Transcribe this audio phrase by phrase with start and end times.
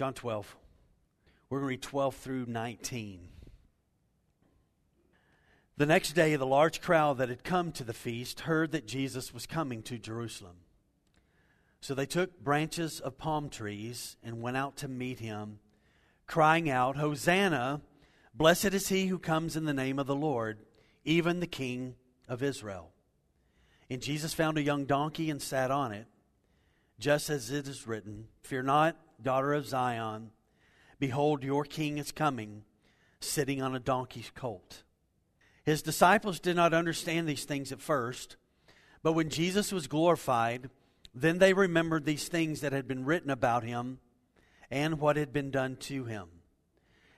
[0.00, 0.56] John 12.
[1.50, 3.20] We're going to read 12 through 19.
[5.76, 9.34] The next day, the large crowd that had come to the feast heard that Jesus
[9.34, 10.56] was coming to Jerusalem.
[11.82, 15.58] So they took branches of palm trees and went out to meet him,
[16.26, 17.82] crying out, Hosanna!
[18.34, 20.60] Blessed is he who comes in the name of the Lord,
[21.04, 21.94] even the King
[22.26, 22.90] of Israel.
[23.90, 26.06] And Jesus found a young donkey and sat on it,
[26.98, 30.30] just as it is written Fear not, daughter of Zion.
[30.98, 32.64] Behold, your king is coming,
[33.20, 34.82] sitting on a donkey's colt.
[35.64, 38.36] His disciples did not understand these things at first,
[39.02, 40.70] but when Jesus was glorified,
[41.14, 43.98] then they remembered these things that had been written about him
[44.70, 46.28] and what had been done to him.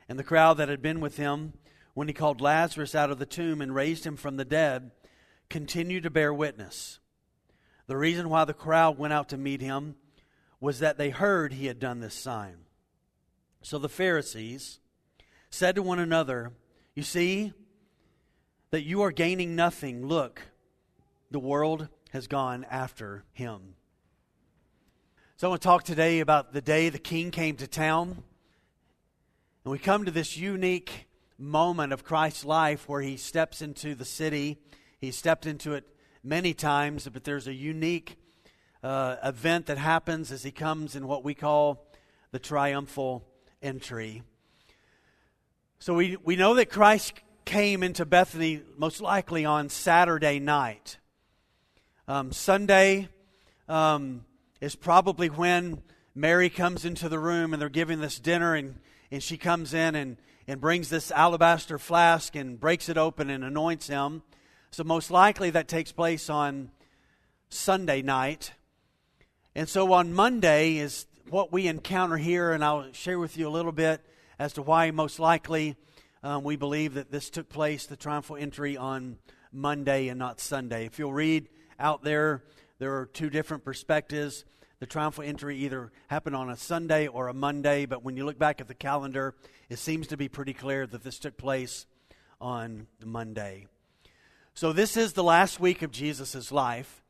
[0.08, 1.54] And the crowd that had been with him
[1.94, 4.90] when he called Lazarus out of the tomb and raised him from the dead
[5.50, 6.98] continued to bear witness.
[7.86, 9.96] The reason why the crowd went out to meet him
[10.62, 12.54] was that they heard he had done this sign.
[13.62, 14.78] So the Pharisees
[15.50, 16.52] said to one another,
[16.94, 17.52] You see
[18.70, 20.06] that you are gaining nothing.
[20.06, 20.40] Look,
[21.32, 23.74] the world has gone after him.
[25.36, 28.22] So I want to talk today about the day the king came to town.
[29.64, 34.04] And we come to this unique moment of Christ's life where he steps into the
[34.04, 34.58] city.
[35.00, 35.88] He stepped into it
[36.22, 38.16] many times, but there's a unique
[38.82, 41.86] uh, event that happens as he comes in what we call
[42.30, 43.24] the triumphal
[43.62, 44.22] entry.
[45.78, 50.98] So we, we know that Christ came into Bethany most likely on Saturday night.
[52.08, 53.08] Um, Sunday,
[53.68, 54.24] um,
[54.60, 55.82] is probably when
[56.14, 58.78] Mary comes into the room and they're giving this dinner, and,
[59.10, 60.16] and she comes in and,
[60.46, 64.22] and brings this alabaster flask and breaks it open and anoints him.
[64.70, 66.70] So, most likely that takes place on
[67.48, 68.52] Sunday night.
[69.54, 73.50] And so, on Monday is what we encounter here, and I'll share with you a
[73.50, 74.00] little bit
[74.38, 75.76] as to why most likely
[76.22, 79.18] um, we believe that this took place, the triumphal entry, on
[79.52, 80.86] Monday and not Sunday.
[80.86, 82.42] If you'll read out there,
[82.78, 84.46] there are two different perspectives.
[84.78, 88.38] The triumphal entry either happened on a Sunday or a Monday, but when you look
[88.38, 89.34] back at the calendar,
[89.68, 91.84] it seems to be pretty clear that this took place
[92.40, 93.66] on Monday.
[94.54, 97.01] So, this is the last week of Jesus' life.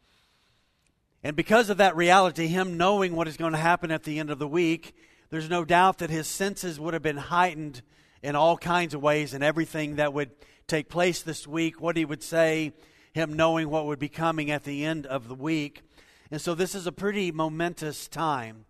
[1.25, 4.31] And because of that reality, him knowing what is going to happen at the end
[4.31, 4.95] of the week,
[5.31, 7.83] there's no doubt that his senses would have been heightened
[8.23, 10.31] in all kinds of ways and everything that would
[10.67, 12.73] take place this week, what he would say,
[13.13, 15.83] him knowing what would be coming at the end of the week.
[16.31, 18.65] And so this is a pretty momentous time.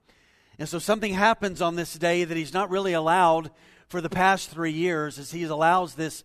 [0.58, 3.50] And so something happens on this day that he's not really allowed
[3.88, 6.24] for the past three years as he allows this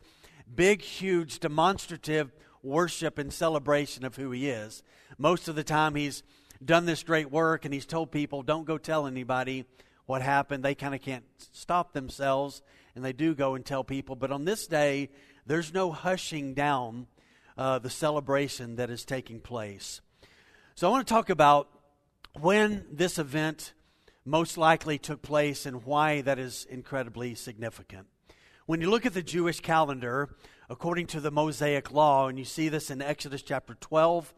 [0.54, 2.32] big, huge, demonstrative
[2.68, 4.84] worship and celebration of who he is.
[5.18, 6.24] Most of the time he's
[6.64, 9.66] done this great work and he's told people, don't go tell anybody
[10.06, 10.64] what happened.
[10.64, 12.62] They kind of can't stop themselves
[12.96, 14.16] and they do go and tell people.
[14.16, 15.10] But on this day,
[15.46, 17.08] there's no hushing down
[17.58, 20.02] uh, the celebration that is taking place.
[20.76, 21.70] So I want to talk about
[22.40, 23.74] when this event
[24.26, 28.08] most likely took place and why that is incredibly significant.
[28.68, 30.28] When you look at the Jewish calendar,
[30.70, 34.34] according to the Mosaic law, and you see this in Exodus chapter 12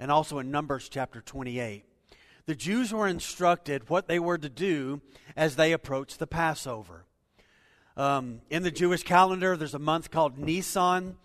[0.00, 1.84] and also in Numbers chapter 28,
[2.46, 5.02] the Jews were instructed what they were to do
[5.36, 7.04] as they approached the Passover.
[7.94, 11.18] Um, in the Jewish calendar, there's a month called Nisan,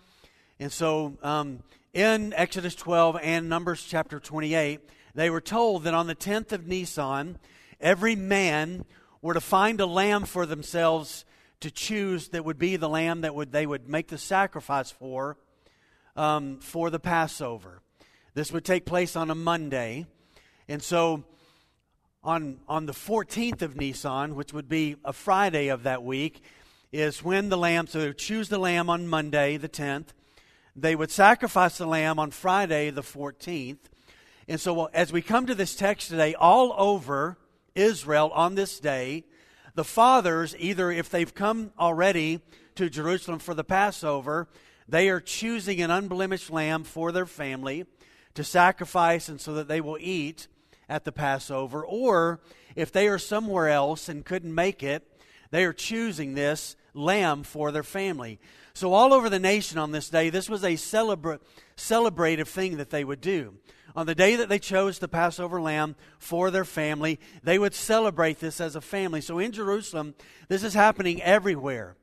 [0.60, 4.82] and so um, in Exodus 12 and Numbers chapter 28,
[5.16, 7.40] they were told that on the 10th of Nisan,
[7.80, 8.84] every man
[9.22, 11.24] were to find a lamb for themselves
[11.62, 15.38] to choose that would be the lamb that would, they would make the sacrifice for
[16.16, 17.82] um, for the Passover.
[18.34, 20.06] This would take place on a Monday.
[20.68, 21.24] And so
[22.24, 26.44] on, on the 14th of Nisan, which would be a Friday of that week,
[26.92, 30.08] is when the lamb, so they would choose the lamb on Monday, the 10th
[30.82, 33.80] they would sacrifice the lamb on Friday the 14th.
[34.48, 37.38] And so, as we come to this text today, all over
[37.76, 39.26] Israel on this day,
[39.80, 42.42] the fathers, either if they've come already
[42.76, 44.50] to Jerusalem for the Passover,
[44.90, 47.86] they are choosing an unblemished lamb for their family
[48.34, 50.50] to sacrifice and so that they will eat
[50.90, 51.86] at the Passover.
[51.86, 52.42] Or
[52.76, 55.08] if they are somewhere else and couldn't make it,
[55.50, 58.38] they are choosing this lamb for their family.
[58.74, 61.40] So, all over the nation on this day, this was a celebra-
[61.78, 63.54] celebrative thing that they would do.
[64.00, 68.40] On the day that they chose the Passover lamb for their family, they would celebrate
[68.40, 69.20] this as a family.
[69.20, 70.16] So, in Jerusalem,
[70.48, 71.98] this is happening everywhere.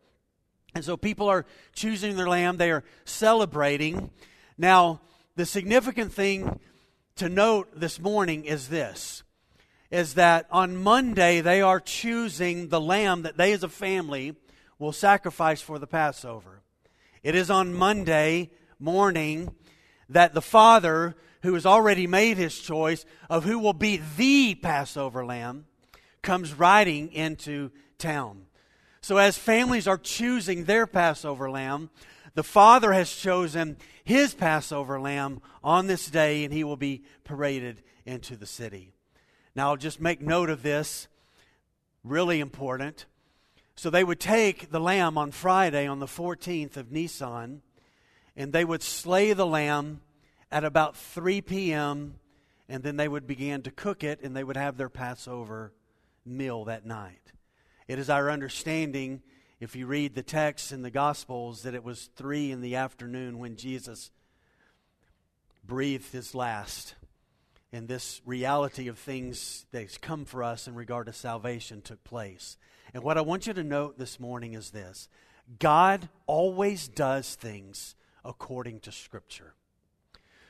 [0.74, 4.10] And so, people are choosing their lamb, they are celebrating.
[4.58, 5.00] Now,
[5.36, 6.60] the significant thing
[7.14, 9.22] to note this morning is this
[9.90, 14.34] is that on Monday they are choosing the lamb that they as a family
[14.78, 16.60] will sacrifice for the Passover.
[17.22, 19.54] It is on Monday morning
[20.10, 21.16] that the father,
[21.46, 25.64] who has already made his choice of who will be the Passover lamb,
[26.20, 28.46] comes riding into town.
[29.00, 31.90] So, as families are choosing their Passover lamb,
[32.34, 37.80] the Father has chosen his Passover lamb on this day, and he will be paraded
[38.04, 38.92] into the city.
[39.54, 41.06] Now, I'll just make note of this,
[42.02, 43.06] really important.
[43.76, 47.62] So, they would take the lamb on Friday, on the 14th of Nisan,
[48.36, 50.00] and they would slay the lamb
[50.56, 52.14] at about 3 p.m.,
[52.66, 55.74] and then they would begin to cook it, and they would have their Passover
[56.24, 57.20] meal that night.
[57.86, 59.20] It is our understanding,
[59.60, 63.38] if you read the text in the Gospels, that it was 3 in the afternoon
[63.38, 64.10] when Jesus
[65.62, 66.94] breathed his last
[67.70, 72.56] and this reality of things that's come for us in regard to salvation took place.
[72.94, 75.10] And what I want you to note this morning is this
[75.58, 77.94] God always does things
[78.24, 79.52] according to Scripture.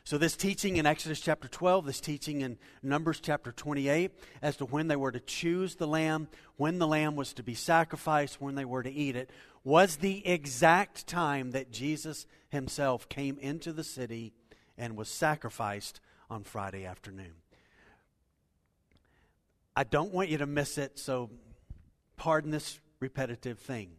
[0.06, 4.64] So, this teaching in Exodus chapter 12, this teaching in Numbers chapter 28, as to
[4.64, 8.54] when they were to choose the lamb, when the lamb was to be sacrificed, when
[8.54, 9.30] they were to eat it,
[9.64, 14.32] was the exact time that Jesus himself came into the city
[14.78, 15.98] and was sacrificed
[16.30, 17.32] on Friday afternoon.
[19.74, 21.30] I don't want you to miss it, so
[22.16, 23.90] pardon this repetitive thing.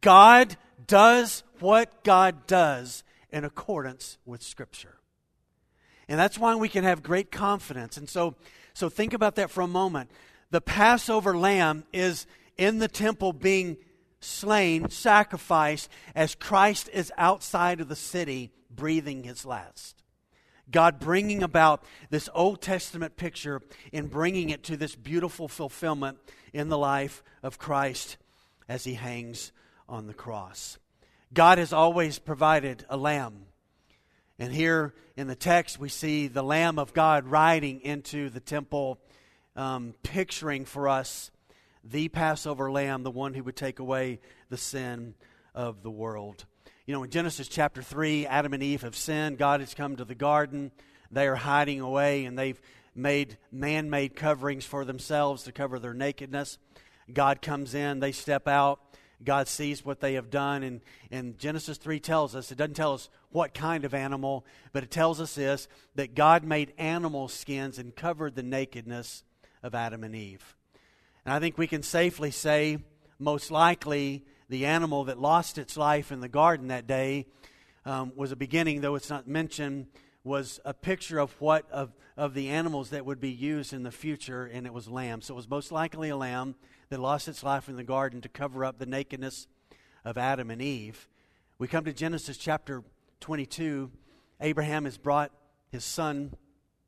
[0.00, 0.56] God
[0.86, 4.97] does what God does in accordance with Scripture.
[6.08, 7.96] And that's why we can have great confidence.
[7.96, 8.34] And so,
[8.74, 10.10] so think about that for a moment.
[10.50, 12.26] The Passover lamb is
[12.56, 13.76] in the temple being
[14.20, 20.02] slain, sacrificed, as Christ is outside of the city breathing his last.
[20.70, 23.62] God bringing about this Old Testament picture
[23.92, 26.18] and bringing it to this beautiful fulfillment
[26.52, 28.16] in the life of Christ
[28.68, 29.52] as he hangs
[29.88, 30.78] on the cross.
[31.32, 33.46] God has always provided a lamb.
[34.38, 38.98] And here in the text, we see the Lamb of God riding into the temple,
[39.56, 41.32] um, picturing for us
[41.82, 45.14] the Passover lamb, the one who would take away the sin
[45.54, 46.44] of the world.
[46.86, 49.38] You know, in Genesis chapter 3, Adam and Eve have sinned.
[49.38, 50.70] God has come to the garden.
[51.10, 52.60] They are hiding away, and they've
[52.94, 56.58] made man made coverings for themselves to cover their nakedness.
[57.12, 58.80] God comes in, they step out.
[59.24, 60.62] God sees what they have done.
[60.62, 60.80] And,
[61.10, 64.90] and Genesis 3 tells us, it doesn't tell us what kind of animal, but it
[64.90, 69.24] tells us this that God made animal skins and covered the nakedness
[69.62, 70.56] of Adam and Eve.
[71.24, 72.78] And I think we can safely say,
[73.18, 77.26] most likely, the animal that lost its life in the garden that day
[77.84, 79.88] um, was a beginning, though it's not mentioned,
[80.24, 83.90] was a picture of what of, of the animals that would be used in the
[83.90, 85.20] future, and it was lamb.
[85.20, 86.54] So it was most likely a lamb
[86.90, 89.46] that lost its life in the garden to cover up the nakedness
[90.04, 91.08] of Adam and Eve.
[91.58, 92.82] We come to Genesis chapter
[93.20, 93.90] 22.
[94.40, 95.32] Abraham has brought
[95.70, 96.32] his son,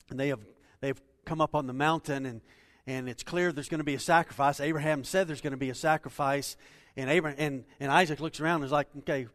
[0.09, 0.41] and they have
[0.81, 2.41] they've come up on the mountain, and
[2.87, 4.61] and it's clear there's going to be a sacrifice.
[4.61, 6.57] Abraham said there's going to be a sacrifice,
[6.97, 9.27] and, Abraham, and, and Isaac looks around and is like, okay,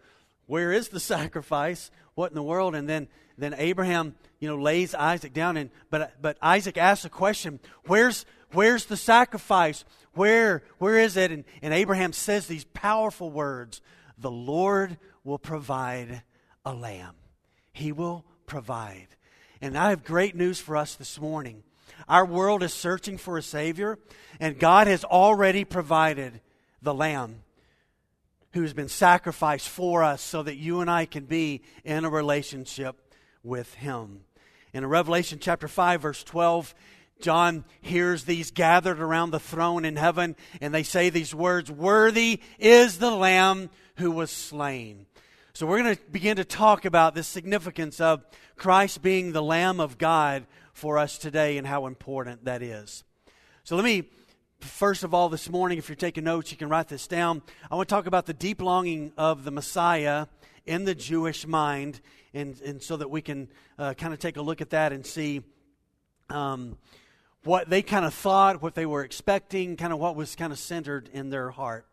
[0.48, 1.92] where is the sacrifice?
[2.14, 2.76] What in the world?
[2.76, 3.08] And then,
[3.38, 5.58] then Abraham, you know, lays Isaac down.
[5.58, 9.84] And, but, but Isaac asks a question, where's, where's the sacrifice?
[10.14, 11.32] Where, where is it?
[11.32, 13.82] And, and Abraham says these powerful words,
[14.18, 16.24] the Lord will provide
[16.66, 17.16] a lamb.
[17.74, 19.08] He will provide.
[19.62, 21.64] And I have great news for us this morning.
[22.08, 23.98] Our world is searching for a Savior,
[24.40, 26.40] and God has already provided
[26.82, 27.42] the Lamb
[28.56, 33.14] who's been sacrificed for us so that you and I can be in a relationship
[33.44, 34.22] with Him.
[34.74, 36.74] In Revelation chapter 5, verse 12,
[37.20, 42.40] John hears these gathered around the throne in heaven, and they say these words Worthy
[42.58, 45.06] is the Lamb who was slain.
[45.52, 48.24] So, we're going to begin to talk about the significance of
[48.56, 53.04] Christ being the Lamb of God for us today and how important that is.
[53.66, 54.06] So, let me
[54.66, 57.44] First of all, this morning, if you're taking notes, you can write this down.
[57.70, 60.26] I want to talk about the deep longing of the Messiah
[60.66, 62.02] in the Jewish mind,
[62.34, 65.06] and, and so that we can uh, kind of take a look at that and
[65.06, 65.44] see
[66.30, 66.78] um,
[67.44, 70.58] what they kind of thought, what they were expecting, kind of what was kind of
[70.58, 71.86] centered in their heart.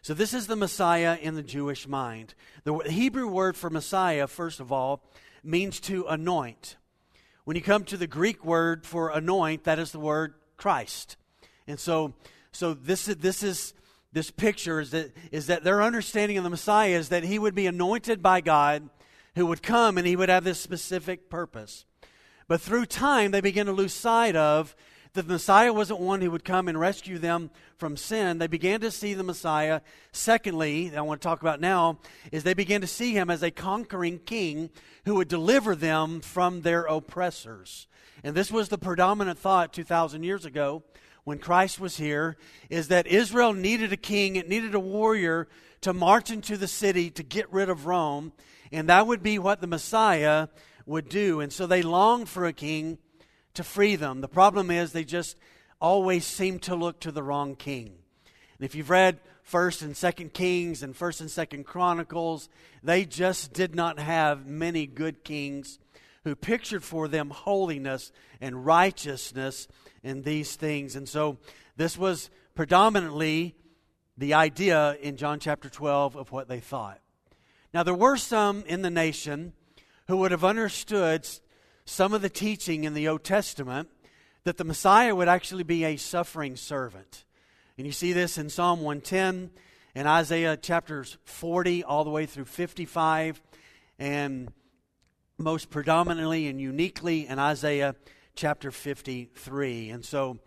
[0.00, 2.34] So, this is the Messiah in the Jewish mind.
[2.62, 5.02] The Hebrew word for Messiah, first of all,
[5.42, 6.76] means to anoint.
[7.44, 11.16] When you come to the Greek word for anoint, that is the word Christ.
[11.66, 12.14] And so,
[12.52, 13.74] so this, this is
[14.12, 17.54] this picture is that, is that their understanding of the Messiah is that he would
[17.54, 18.88] be anointed by God
[19.34, 21.86] who would come and he would have this specific purpose.
[22.46, 24.76] But through time, they begin to lose sight of
[25.14, 28.38] that the Messiah wasn't one who would come and rescue them from sin.
[28.38, 29.80] They began to see the Messiah.
[30.12, 31.98] Secondly, I want to talk about now,
[32.30, 34.70] is they began to see him as a conquering king
[35.04, 37.86] who would deliver them from their oppressors.
[38.24, 40.82] And this was the predominant thought 2,000 years ago
[41.24, 42.36] when Christ was here,
[42.68, 45.48] is that Israel needed a king, it needed a warrior
[45.82, 48.32] to march into the city to get rid of Rome,
[48.70, 50.48] and that would be what the Messiah
[50.86, 51.40] would do.
[51.40, 52.98] And so they longed for a king
[53.54, 54.20] to free them.
[54.20, 55.36] The problem is they just
[55.80, 57.94] always seem to look to the wrong king.
[58.58, 62.48] And if you've read 1st and 2nd Kings and 1st and 2nd Chronicles,
[62.82, 65.78] they just did not have many good kings
[66.24, 69.68] who pictured for them holiness and righteousness
[70.02, 70.96] in these things.
[70.96, 71.38] And so
[71.76, 73.56] this was predominantly
[74.16, 77.00] the idea in John chapter 12 of what they thought.
[77.74, 79.54] Now, there were some in the nation
[80.06, 81.26] who would have understood
[81.84, 83.88] some of the teaching in the Old Testament
[84.44, 87.24] that the Messiah would actually be a suffering servant.
[87.78, 89.50] And you see this in Psalm 110
[89.94, 93.42] and Isaiah chapters 40 all the way through 55,
[93.98, 94.52] and
[95.38, 97.94] most predominantly and uniquely in Isaiah
[98.34, 99.90] chapter 53.
[99.90, 100.38] And so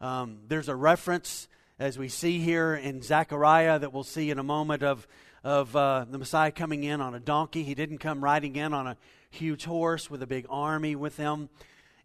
[0.00, 4.42] um, there's a reference, as we see here in Zechariah, that we'll see in a
[4.42, 5.06] moment of,
[5.44, 7.62] of uh, the Messiah coming in on a donkey.
[7.62, 8.96] He didn't come riding in on a
[9.30, 11.48] huge horse with a big army with him.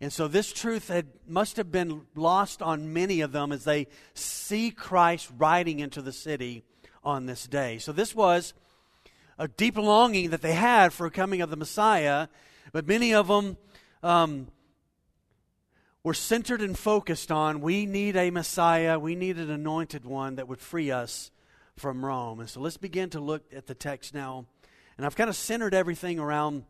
[0.02, 3.88] And so this truth had, must have been lost on many of them as they
[4.14, 6.64] see Christ riding into the city
[7.04, 7.78] on this day.
[7.78, 8.54] So this was
[9.44, 12.30] a deep longing that they had for coming of the Messiah,
[12.72, 13.58] but many of them
[14.02, 14.48] um,
[16.02, 20.48] were centered and focused on we need a Messiah, we need an anointed one that
[20.48, 21.30] would free us
[21.76, 22.40] from Rome.
[22.40, 24.46] And so let's begin to look at the text now.
[24.96, 26.64] And I've kind of centered everything around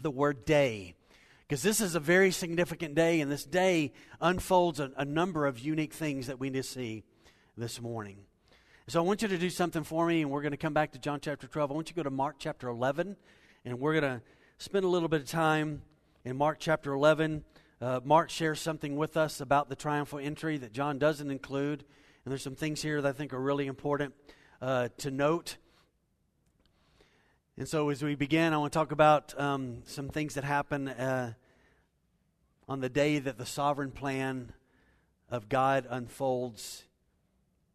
[0.00, 0.94] the word day
[1.40, 5.58] because this is a very significant day, and this day unfolds a, a, number of
[5.58, 7.02] unique things that we need to see
[7.56, 8.18] this morning.
[8.88, 10.92] So I want you to do something for me, and we're going to come back
[10.92, 11.72] to John chapter 12.
[11.72, 13.16] I want you to go to Mark chapter 11,
[13.64, 14.22] and we're going to
[14.58, 15.82] spend a little bit of time
[16.24, 17.42] in Mark chapter 11.
[17.80, 21.80] Uh, Mark shares something with us about the triumphal entry that John doesn't include,
[22.24, 24.14] and there's some things here that I think are really important
[24.62, 25.56] uh, to note.
[27.58, 30.86] And so, as we begin, I want to talk about um, some things that happen
[30.86, 31.32] uh,
[32.68, 34.52] on the day that the sovereign plan
[35.28, 36.84] of God unfolds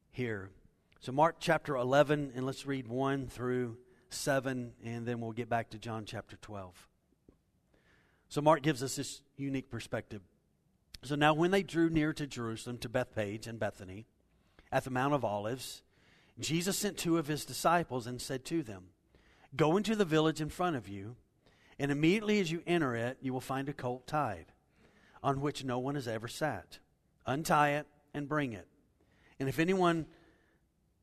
[0.10, 0.51] here.
[1.03, 3.77] So, Mark chapter 11, and let's read 1 through
[4.12, 6.88] 7, and then we'll get back to John chapter 12.
[8.29, 10.22] So, Mark gives us this unique perspective.
[11.01, 14.05] So, now when they drew near to Jerusalem, to Bethphage and Bethany,
[14.72, 15.81] at the Mount of Olives,
[16.39, 18.89] Jesus sent two of his disciples and said to them,
[19.55, 21.15] Go into the village in front of you,
[21.79, 24.51] and immediately as you enter it, you will find a colt tied,
[25.24, 26.77] on which no one has ever sat.
[27.25, 28.67] Untie it and bring it.
[29.39, 30.05] And if anyone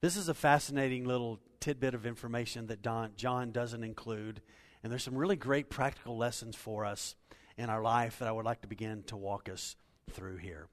[0.00, 4.40] This is a fascinating little tidbit of information that Don, John doesn't include,
[4.82, 7.16] and there's some really great practical lessons for us
[7.56, 9.74] in our life that I would like to begin to walk us
[10.10, 10.68] through here.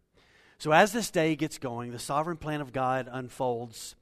[0.59, 3.95] So, as this day gets going, the sovereign plan of God unfolds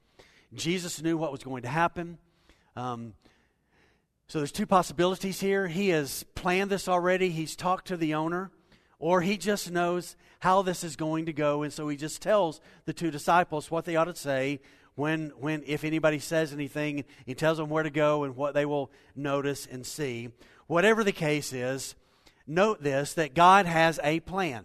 [0.54, 2.18] Jesus knew what was going to happen.
[2.76, 3.14] Um,
[4.28, 5.66] so there's two possibilities here.
[5.66, 8.50] He has planned this already, he's talked to the owner,
[8.98, 12.60] or he just knows how this is going to go, and so he just tells
[12.84, 14.60] the two disciples what they ought to say
[14.94, 18.64] when, when if anybody says anything, he tells them where to go and what they
[18.64, 20.30] will notice and see.
[20.66, 21.94] Whatever the case is,
[22.46, 24.64] note this that God has a plan.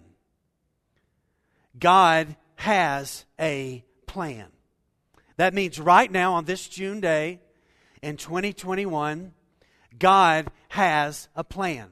[1.77, 4.47] God has a plan.
[5.37, 7.39] That means right now, on this June day
[8.01, 9.33] in 2021,
[9.97, 11.89] God has a plan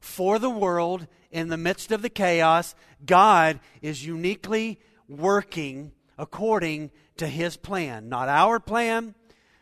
[0.00, 2.74] for the world in the midst of the chaos.
[3.04, 9.14] God is uniquely working according to his plan, not our plan,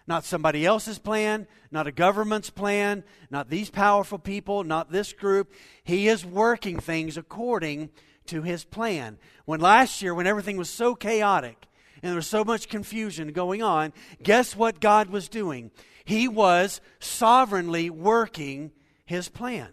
[0.06, 5.52] not somebody else's plan, not a government's plan, not these powerful people, not this group.
[5.82, 7.90] He is working things according
[8.26, 9.18] to his plan.
[9.44, 11.66] When last year, when everything was so chaotic,
[12.02, 15.70] and there was so much confusion going on, guess what God was doing?
[16.04, 18.70] He was sovereignly working
[19.06, 19.70] his plan.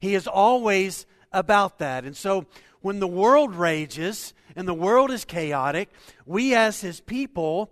[0.00, 2.04] He is always about that.
[2.04, 2.46] And so
[2.80, 5.90] when the world rages and the world is chaotic,
[6.26, 7.70] we as his people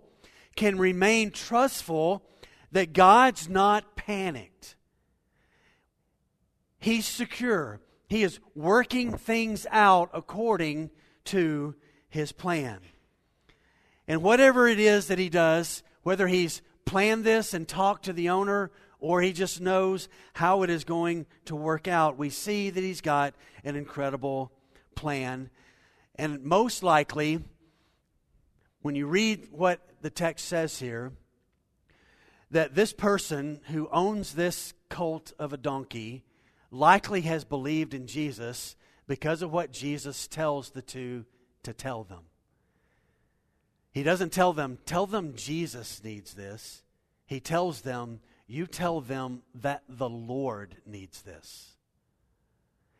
[0.55, 2.23] can remain trustful
[2.71, 4.75] that God's not panicked.
[6.79, 7.79] He's secure.
[8.07, 10.89] He is working things out according
[11.25, 11.75] to
[12.09, 12.79] his plan.
[14.07, 18.29] And whatever it is that he does, whether he's planned this and talked to the
[18.29, 22.81] owner or he just knows how it is going to work out, we see that
[22.81, 24.51] he's got an incredible
[24.95, 25.49] plan.
[26.15, 27.43] And most likely,
[28.81, 31.11] when you read what the text says here,
[32.51, 36.23] that this person who owns this colt of a donkey
[36.71, 38.75] likely has believed in Jesus
[39.07, 41.25] because of what Jesus tells the two
[41.63, 42.23] to tell them.
[43.91, 46.83] He doesn't tell them, tell them Jesus needs this.
[47.25, 51.75] He tells them, you tell them that the Lord needs this.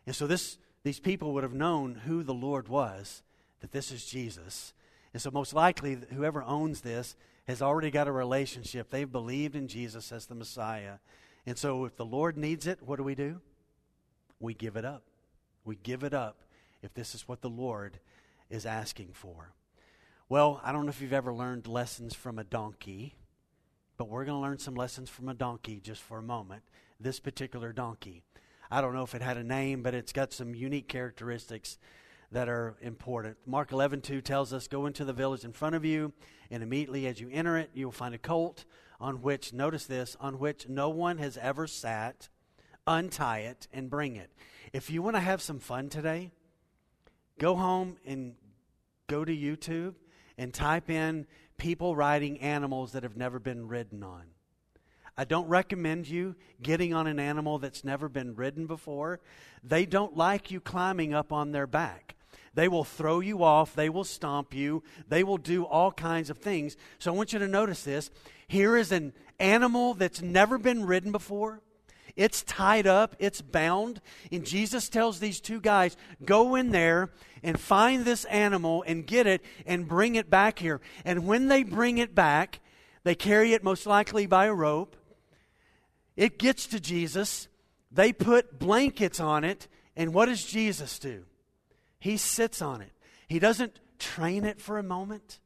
[0.05, 3.23] And so this, these people would have known who the Lord was,
[3.61, 4.73] that this is Jesus.
[5.13, 7.15] And so, most likely, whoever owns this
[7.47, 8.89] has already got a relationship.
[8.89, 10.95] They've believed in Jesus as the Messiah.
[11.45, 13.41] And so, if the Lord needs it, what do we do?
[14.39, 15.03] We give it up.
[15.63, 16.43] We give it up
[16.81, 17.99] if this is what the Lord
[18.49, 19.53] is asking for.
[20.29, 23.15] Well, I don't know if you've ever learned lessons from a donkey,
[23.97, 26.63] but we're going to learn some lessons from a donkey just for a moment.
[26.99, 28.23] This particular donkey.
[28.69, 31.77] I don't know if it had a name, but it's got some unique characteristics
[32.31, 33.37] that are important.
[33.45, 36.13] Mark 11, 2 tells us, Go into the village in front of you,
[36.51, 38.65] and immediately as you enter it, you will find a colt
[38.99, 42.29] on which, notice this, on which no one has ever sat.
[42.85, 44.31] Untie it and bring it.
[44.73, 46.31] If you want to have some fun today,
[47.37, 48.35] go home and
[49.07, 49.95] go to YouTube
[50.37, 51.25] and type in
[51.57, 54.23] people riding animals that have never been ridden on.
[55.17, 59.19] I don't recommend you getting on an animal that's never been ridden before.
[59.63, 62.15] They don't like you climbing up on their back.
[62.53, 63.75] They will throw you off.
[63.75, 64.83] They will stomp you.
[65.07, 66.77] They will do all kinds of things.
[66.99, 68.11] So I want you to notice this.
[68.47, 71.61] Here is an animal that's never been ridden before.
[72.15, 74.01] It's tied up, it's bound.
[74.31, 77.11] And Jesus tells these two guys, go in there
[77.47, 80.81] and find this animal and get it and bring it back here.
[81.05, 82.59] And when they bring it back,
[83.03, 84.97] they carry it most likely by a rope.
[86.17, 87.47] It gets to Jesus.
[87.89, 89.69] They put blankets on it.
[89.95, 91.23] And what does Jesus do?
[91.99, 92.91] He sits on it.
[93.27, 95.39] He doesn't train it for a moment,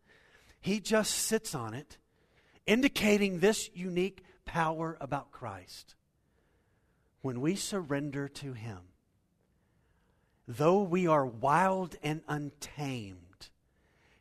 [0.60, 1.98] he just sits on it,
[2.68, 5.96] indicating this unique power about Christ.
[7.22, 8.80] When we surrender to Him,
[10.58, 13.50] though we are wild and untamed,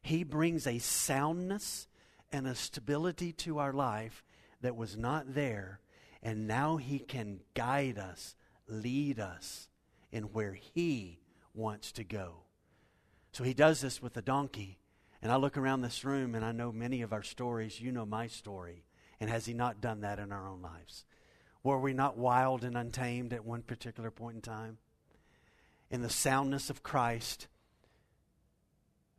[0.02, 1.88] He brings a soundness
[2.32, 4.22] and a stability to our life
[4.60, 5.80] that was not there,
[6.22, 9.68] and now He can guide us, lead us
[10.12, 11.20] in where He
[11.54, 12.44] wants to go.
[13.32, 14.78] So he does this with the donkey.
[15.22, 17.80] And I look around this room and I know many of our stories.
[17.80, 18.84] You know my story.
[19.20, 21.04] And has he not done that in our own lives?
[21.62, 24.78] Were we not wild and untamed at one particular point in time?
[25.90, 27.48] In the soundness of Christ,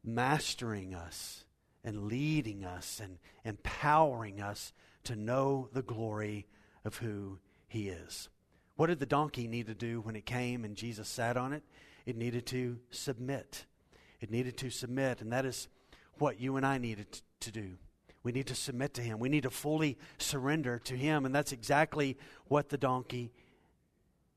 [0.03, 1.45] mastering us
[1.83, 6.47] and leading us and empowering us to know the glory
[6.85, 8.29] of who he is.
[8.75, 11.63] What did the donkey need to do when it came and Jesus sat on it?
[12.05, 13.65] It needed to submit.
[14.19, 15.67] It needed to submit, and that is
[16.15, 17.77] what you and I needed to do.
[18.23, 19.19] We need to submit to Him.
[19.19, 23.31] We need to fully surrender to Him, and that's exactly what the donkey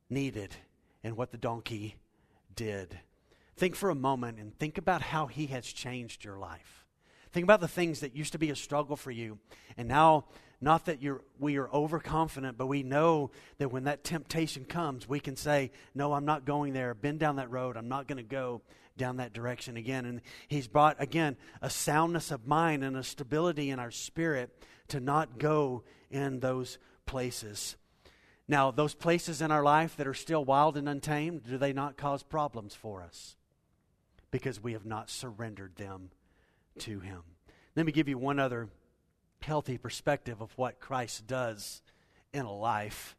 [0.08, 0.54] needed
[1.02, 1.96] and what the donkey
[2.56, 2.98] did.
[3.56, 6.84] Think for a moment and think about how He has changed your life.
[7.32, 9.38] Think about the things that used to be a struggle for you,
[9.76, 10.26] and now
[10.60, 15.20] not that you're, we are overconfident, but we know that when that temptation comes, we
[15.20, 16.94] can say, No, I'm not going there.
[16.94, 17.76] Been down that road.
[17.76, 18.62] I'm not going to go
[18.96, 20.06] down that direction again.
[20.06, 24.50] And He's brought, again, a soundness of mind and a stability in our spirit
[24.88, 27.76] to not go in those places.
[28.46, 31.96] Now, those places in our life that are still wild and untamed, do they not
[31.96, 33.36] cause problems for us?
[34.30, 36.10] Because we have not surrendered them
[36.80, 37.22] to Him.
[37.76, 38.68] Let me give you one other
[39.40, 41.82] healthy perspective of what Christ does
[42.32, 43.16] in a life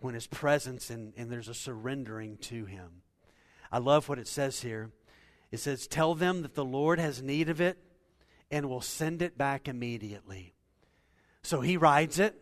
[0.00, 3.02] when his presence and, and there's a surrendering to him.
[3.72, 4.90] I love what it says here.
[5.50, 7.78] It says, Tell them that the Lord has need of it
[8.50, 10.54] and will send it back immediately.
[11.42, 12.40] So he rides it.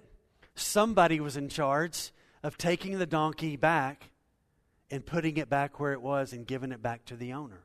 [0.55, 2.11] Somebody was in charge
[2.43, 4.11] of taking the donkey back
[4.91, 7.63] and putting it back where it was and giving it back to the owner.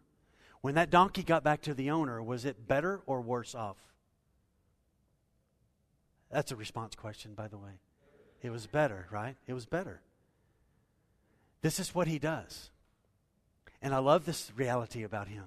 [0.62, 3.78] When that donkey got back to the owner, was it better or worse off?
[6.32, 7.80] That's a response question, by the way.
[8.42, 9.36] It was better, right?
[9.48, 10.02] It was better.
[11.62, 12.70] This is what he does.
[13.82, 15.46] And I love this reality about him.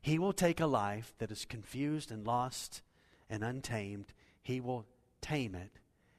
[0.00, 2.82] He will take a life that is confused and lost
[3.30, 4.84] and untamed, he will
[5.20, 5.70] tame it,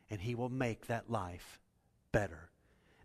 [0.09, 1.59] and he will make that life
[2.11, 2.49] better.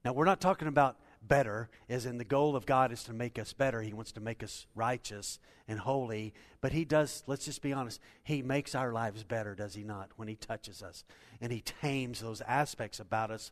[0.05, 3.39] Now, we're not talking about better, as in the goal of God is to make
[3.39, 3.83] us better.
[3.83, 6.33] He wants to make us righteous and holy.
[6.61, 10.11] But He does, let's just be honest, He makes our lives better, does He not,
[10.17, 11.05] when He touches us?
[11.41, 13.51] And He tames those aspects about us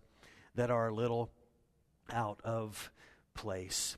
[0.54, 1.30] that are a little
[2.10, 2.90] out of
[3.34, 3.96] place.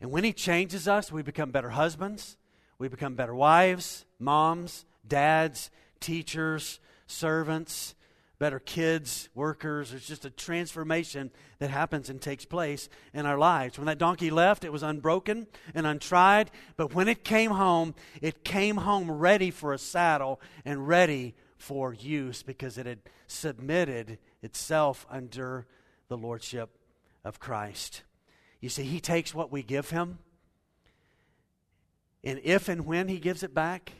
[0.00, 2.36] And when He changes us, we become better husbands,
[2.78, 7.94] we become better wives, moms, dads, teachers, servants,
[8.38, 9.92] better kids, workers.
[9.92, 13.78] It's just a transformation that happens and takes place in our lives.
[13.78, 18.44] When that donkey left, it was unbroken and untried, but when it came home, it
[18.44, 25.06] came home ready for a saddle and ready for use because it had submitted itself
[25.10, 25.66] under
[26.08, 26.70] the lordship
[27.24, 28.02] of Christ.
[28.60, 30.18] You see, he takes what we give him,
[32.22, 33.92] and if and when he gives it back,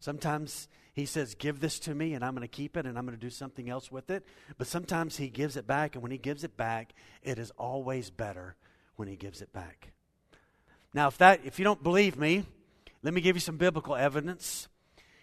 [0.00, 3.04] sometimes he says, Give this to me, and I'm going to keep it, and I'm
[3.04, 4.24] going to do something else with it.
[4.56, 8.10] But sometimes He gives it back, and when He gives it back, it is always
[8.10, 8.54] better
[8.96, 9.92] when He gives it back.
[10.94, 12.46] Now, if, that, if you don't believe me,
[13.02, 14.68] let me give you some biblical evidence.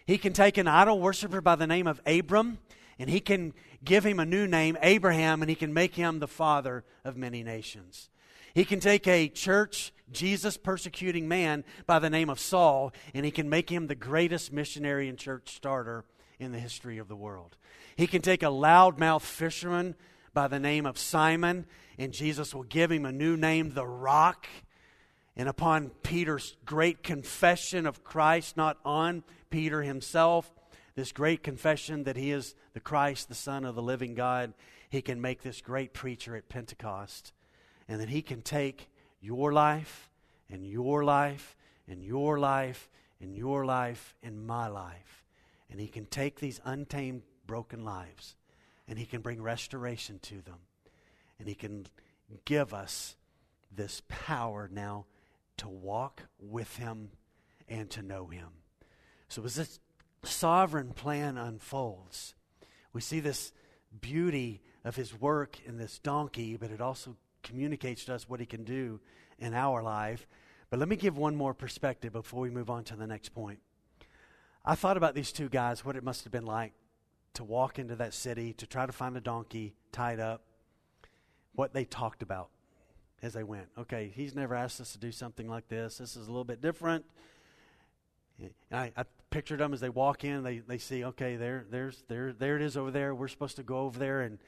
[0.06, 2.58] He can take an idol worshiper by the name of Abram,
[2.98, 6.28] and he can give him a new name, Abraham, and he can make him the
[6.28, 8.10] father of many nations.
[8.54, 13.30] He can take a church, Jesus persecuting man by the name of Saul, and he
[13.30, 16.04] can make him the greatest missionary and church starter
[16.38, 17.56] in the history of the world.
[17.96, 19.94] He can take a loudmouth fisherman
[20.34, 21.66] by the name of Simon,
[21.98, 24.46] and Jesus will give him a new name, the Rock.
[25.34, 30.50] And upon Peter's great confession of Christ, not on Peter himself,
[30.94, 34.52] this great confession that he is the Christ, the Son of the living God,
[34.90, 37.32] he can make this great preacher at Pentecost
[37.92, 38.88] and that He can take
[39.20, 40.08] your life
[40.48, 41.54] and your life
[41.86, 42.88] and your life
[43.20, 45.26] and your life and my life.
[45.70, 48.34] And He can take these untamed, broken lives
[48.88, 50.60] and He can bring restoration to them.
[51.38, 51.86] And He can
[52.46, 53.16] give us
[53.70, 55.04] this power now
[55.58, 57.10] to walk with Him
[57.68, 58.48] and to know Him.
[59.28, 59.80] So as this
[60.22, 62.34] sovereign plan unfolds,
[62.94, 63.52] we see this
[64.00, 68.46] beauty of His work in this donkey, but it also communicates to us what he
[68.46, 69.00] can do
[69.38, 70.26] in our life.
[70.70, 73.58] But let me give one more perspective before we move on to the next point.
[74.64, 76.72] I thought about these two guys, what it must have been like
[77.34, 80.42] to walk into that city, to try to find a donkey tied up,
[81.54, 82.48] what they talked about
[83.22, 83.68] as they went.
[83.78, 85.98] Okay, he's never asked us to do something like this.
[85.98, 87.04] This is a little bit different.
[88.40, 90.42] And I, I pictured them as they walk in.
[90.42, 93.14] They, they see, okay, there, there's, there, there it is over there.
[93.14, 94.38] We're supposed to go over there and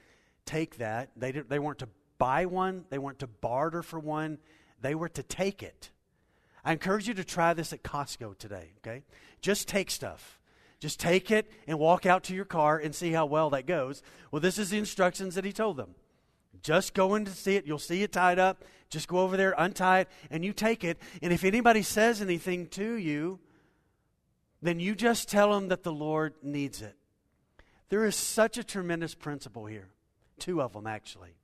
[0.45, 1.09] take that.
[1.15, 4.37] They, did, they weren't to buy one, they weren't to barter for one,
[4.81, 5.91] they were to take it.
[6.63, 9.03] I encourage you to try this at Costco today, okay?
[9.41, 10.39] Just take stuff.
[10.79, 14.01] Just take it and walk out to your car and see how well that goes.
[14.31, 15.95] Well, this is the instructions that he told them.
[16.61, 17.65] Just go in to see it.
[17.65, 18.63] You'll see it tied up.
[18.89, 20.97] Just go over there, untie it, and you take it.
[21.21, 23.39] And if anybody says anything to you,
[24.61, 26.95] then you just tell them that the Lord needs it.
[27.89, 29.89] There is such a tremendous principle here.
[30.39, 31.35] Two of them, actually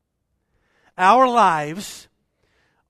[0.97, 2.07] our lives,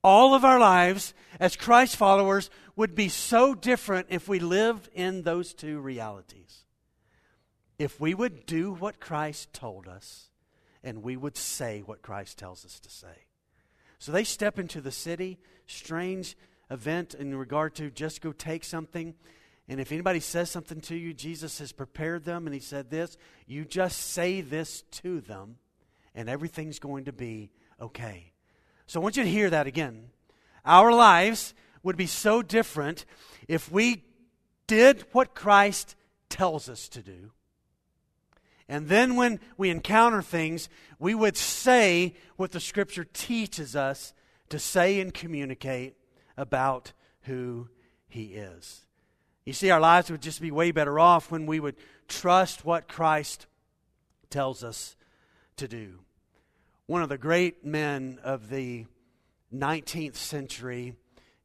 [0.03, 5.23] all of our lives as Christ followers, would be so different if we lived in
[5.23, 6.65] those two realities.
[7.77, 10.29] If we would do what Christ told us
[10.83, 13.25] and we would say what Christ tells us to say.
[13.99, 16.35] So they step into the city, strange
[16.71, 19.13] event in regard to just go take something.
[19.67, 23.17] And if anybody says something to you, Jesus has prepared them and he said this,
[23.45, 25.57] you just say this to them
[26.15, 27.51] and everything's going to be
[27.81, 28.31] okay.
[28.87, 30.09] So I want you to hear that again.
[30.65, 33.05] Our lives would be so different
[33.47, 34.03] if we
[34.67, 35.95] did what Christ
[36.29, 37.31] tells us to do.
[38.69, 44.13] And then when we encounter things, we would say what the Scripture teaches us
[44.49, 45.95] to say and communicate
[46.37, 47.67] about who
[48.07, 48.85] He is.
[49.45, 51.75] You see, our lives would just be way better off when we would
[52.07, 53.47] trust what Christ
[54.29, 54.95] tells us
[55.57, 55.99] to do
[56.91, 58.85] one of the great men of the
[59.55, 60.93] 19th century.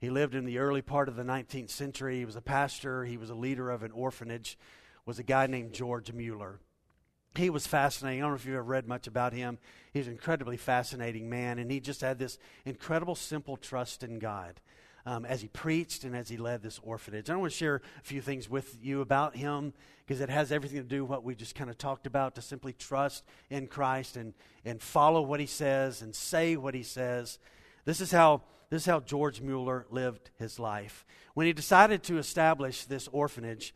[0.01, 2.19] He lived in the early part of the 19th century.
[2.19, 4.59] He was a pastor, he was a leader of an orphanage,
[5.05, 6.59] was a guy named George Mueller.
[7.37, 8.23] He was fascinating.
[8.23, 9.59] I don't know if you've ever read much about him.
[9.93, 14.61] He's an incredibly fascinating man, and he just had this incredible, simple trust in God
[15.07, 17.31] um, as he preached and as he led this orphanage.
[17.31, 19.73] I want to share a few things with you about him
[20.05, 22.43] because it has everything to do with what we just kind of talked about to
[22.43, 27.39] simply trust in Christ and, and follow what he says and say what he says.
[27.85, 31.07] This is how this is how George Mueller lived his life.
[31.35, 33.75] When he decided to establish this orphanage,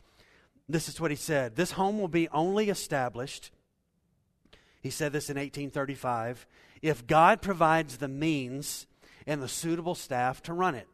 [0.68, 3.52] this is what he said This home will be only established,
[4.82, 6.44] he said this in 1835,
[6.82, 8.86] if God provides the means
[9.28, 10.88] and the suitable staff to run it.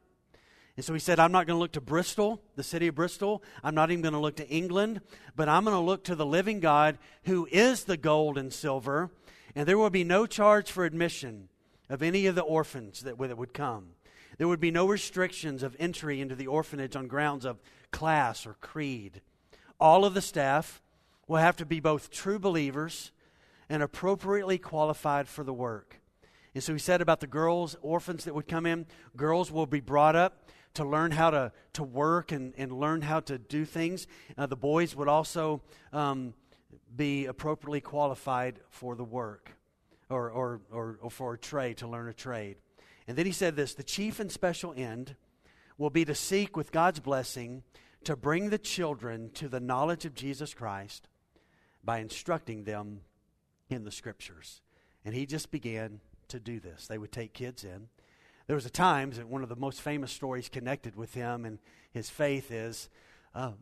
[0.77, 3.43] And so he said, I'm not going to look to Bristol, the city of Bristol.
[3.65, 5.01] I'm not even going to look to England,
[5.35, 9.11] but I'm going to look to the living God who is the gold and silver.
[9.55, 11.49] And there will be no charge for admission
[11.89, 13.89] of any of the orphans that would come.
[14.37, 17.59] There would be no restrictions of entry into the orphanage on grounds of
[17.91, 19.23] class or creed.
[19.81, 20.83] All of the staff
[21.27, 23.13] will have to be both true believers
[23.71, 26.01] and appropriately qualified for the work.
[26.55, 28.87] And so he said about the girls, orphans that would come in,
[29.17, 33.21] girls will be brought up to learn how to, to work and, and learn how
[33.21, 34.07] to do things.
[34.37, 35.63] Uh, the boys would also
[35.93, 36.35] um,
[36.95, 39.51] be appropriately qualified for the work
[40.09, 42.57] or, or, or, or for a trade, to learn a trade.
[43.09, 45.17] And then he said this the chief and special end
[45.79, 47.63] will be to seek with God's blessing
[48.05, 51.09] to bring the children to the knowledge of Jesus Christ
[51.83, 53.01] by instructing them
[53.69, 54.61] in the scriptures.
[55.05, 56.87] And he just began to do this.
[56.87, 57.89] They would take kids in
[58.47, 61.59] there was a time that one of the most famous stories connected with him and
[61.93, 62.89] his faith is
[63.35, 63.53] uh,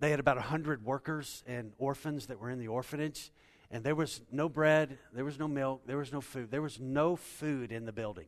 [0.00, 3.30] they had about 100 workers and orphans that were in the orphanage,
[3.70, 6.50] and there was no bread, there was no milk, there was no food.
[6.50, 8.26] There was no food in the building.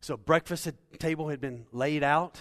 [0.00, 0.68] So breakfast
[0.98, 2.40] table had been laid out.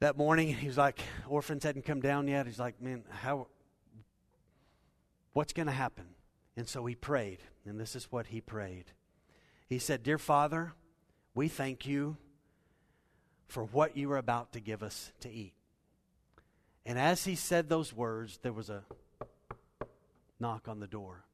[0.00, 2.46] That morning, he was like, orphans hadn't come down yet.
[2.46, 3.48] He's like, man, how,
[5.32, 6.06] what's going to happen?
[6.56, 8.92] And so he prayed, and this is what he prayed.
[9.68, 10.72] He said, Dear Father,
[11.34, 12.16] we thank you
[13.48, 15.52] for what you are about to give us to eat.
[16.86, 18.82] And as he said those words, there was a
[20.40, 21.24] knock on the door.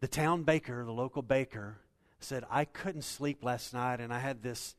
[0.00, 1.78] The town baker, the local baker,
[2.20, 4.74] said, I couldn't sleep last night, and I had this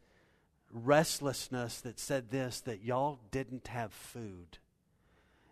[0.71, 4.59] restlessness that said this that y'all didn't have food.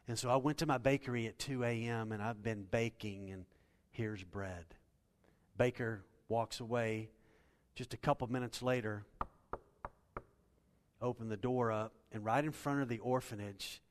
[0.08, 3.46] And so I went to my bakery at 2 a.m., and I've been baking, and
[3.92, 4.66] here's bread.
[5.58, 7.10] Baker walks away.
[7.76, 9.04] Just a couple minutes later,
[11.02, 13.82] open the door up, and right in front of the orphanage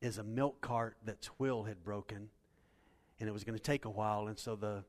[0.00, 2.28] is a milk cart that's wheel had broken,
[3.18, 4.28] and it was going to take a while.
[4.28, 4.84] And so the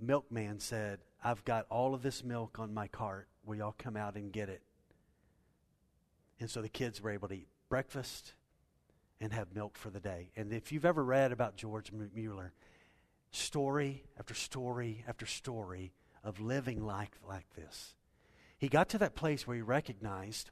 [0.00, 3.28] milkman said, I've got all of this milk on my cart.
[3.44, 4.62] Will y'all come out and get it?
[6.38, 8.32] And so the kids were able to eat breakfast
[9.20, 10.30] and have milk for the day.
[10.34, 12.52] And if you've ever read about George Mueller,
[13.32, 17.94] story after story after story of living like, like this.
[18.58, 20.50] He got to that place where he recognized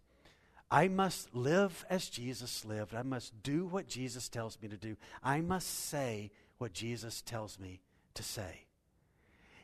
[0.70, 2.94] I must live as Jesus lived.
[2.94, 4.96] I must do what Jesus tells me to do.
[5.22, 7.81] I must say what Jesus tells me
[8.14, 8.66] to say.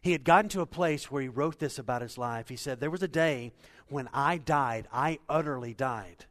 [0.01, 2.49] He had gotten to a place where he wrote this about his life.
[2.49, 3.53] He said, There was a day
[3.89, 6.27] when I died, I utterly died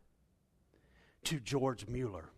[1.25, 2.29] to George Mueller.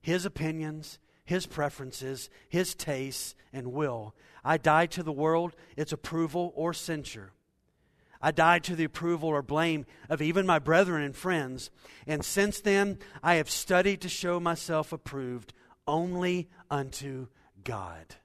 [0.00, 0.98] His opinions,
[1.28, 4.14] his preferences, his tastes, and will.
[4.42, 7.32] I died to the world, its approval or censure.
[8.22, 11.70] I died to the approval or blame of even my brethren and friends.
[12.06, 15.52] And since then, I have studied to show myself approved
[15.86, 17.26] only unto
[17.62, 18.16] God.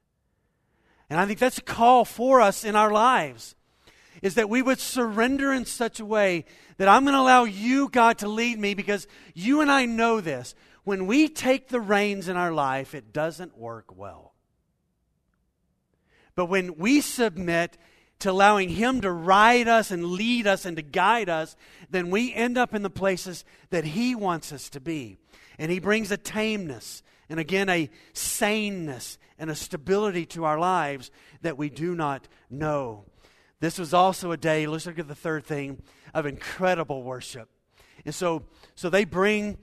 [1.09, 3.53] And I think that's a call for us in our lives
[4.21, 6.45] is that we would surrender in such a way
[6.77, 10.21] that I'm going to allow you, God, to lead me because you and I know
[10.21, 14.33] this when we take the reins in our life, it doesn't work well.
[16.35, 17.77] But when we submit
[18.19, 21.55] to allowing Him to ride us and lead us and to guide us,
[21.89, 25.17] then we end up in the places that He wants us to be.
[25.57, 31.11] And He brings a tameness and again a saneness and a stability to our lives
[31.41, 33.05] that we do not know.
[33.59, 35.81] This was also a day, let's look at the third thing,
[36.13, 37.49] of incredible worship.
[38.05, 38.43] And so,
[38.75, 39.57] so they bring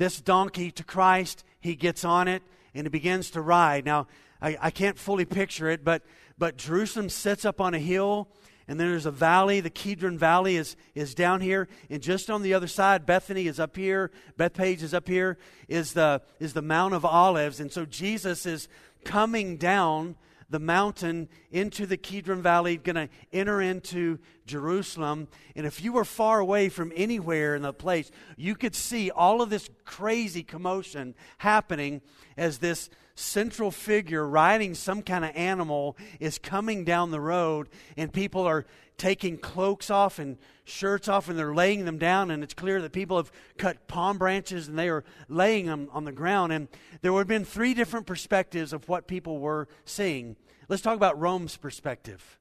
[0.00, 1.44] this donkey to Christ.
[1.60, 2.42] He gets on it
[2.74, 3.84] and he begins to ride.
[3.84, 4.06] Now,
[4.40, 6.02] I, I can't fully picture it, but,
[6.38, 8.26] but Jerusalem sits up on a hill
[8.66, 9.60] and then there's a valley.
[9.60, 11.68] The Kidron Valley is, is down here.
[11.90, 14.10] And just on the other side, Bethany is up here.
[14.38, 15.36] Bethphage is up here,
[15.68, 17.60] is the, is the Mount of Olives.
[17.60, 18.68] And so Jesus is
[19.04, 20.16] coming down
[20.50, 25.28] the mountain into the Kidron Valley, going to enter into Jerusalem.
[25.54, 29.40] And if you were far away from anywhere in the place, you could see all
[29.40, 32.02] of this crazy commotion happening
[32.36, 38.12] as this central figure riding some kind of animal is coming down the road, and
[38.12, 38.66] people are
[39.00, 42.92] taking cloaks off and shirts off and they're laying them down and it's clear that
[42.92, 46.68] people have cut palm branches and they are laying them on the ground and
[47.00, 50.36] there would have been three different perspectives of what people were seeing
[50.68, 52.38] let's talk about rome's perspective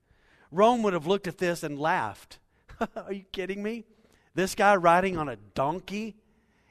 [0.52, 2.40] Rome would have looked at this and laughed.
[2.96, 3.86] Are you kidding me?
[4.34, 6.16] This guy riding on a donkey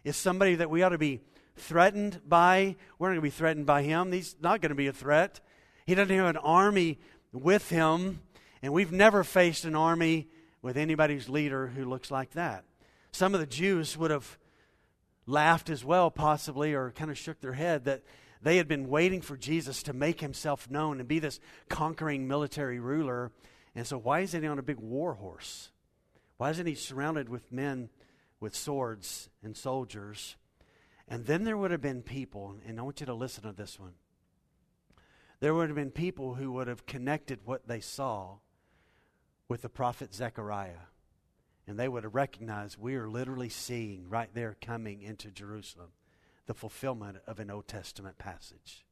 [0.04, 1.20] is somebody that we ought to be
[1.56, 2.76] threatened by.
[2.98, 4.12] We're not going to be threatened by him.
[4.12, 5.40] He's not going to be a threat.
[5.86, 6.98] He doesn't have an army
[7.32, 8.20] with him,
[8.62, 10.28] and we've never faced an army
[10.62, 12.64] with anybody's leader who looks like that.
[13.12, 14.38] Some of the Jews would have
[15.26, 18.02] laughed as well, possibly, or kind of shook their head that
[18.42, 22.80] they had been waiting for Jesus to make himself known and be this conquering military
[22.80, 23.32] ruler.
[23.74, 25.70] And so, why isn't he on a big war horse?
[26.36, 27.90] Why isn't he surrounded with men
[28.40, 30.36] with swords and soldiers?
[31.08, 33.78] And then there would have been people, and I want you to listen to this
[33.78, 33.94] one.
[35.40, 38.38] There would have been people who would have connected what they saw
[39.48, 40.86] with the prophet Zechariah.
[41.66, 45.88] And they would have recognized we are literally seeing right there coming into Jerusalem
[46.46, 48.86] the fulfillment of an Old Testament passage.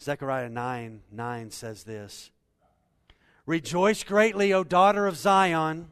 [0.00, 2.30] Zechariah 9 9 says this
[3.44, 5.88] Rejoice greatly, O daughter of Zion.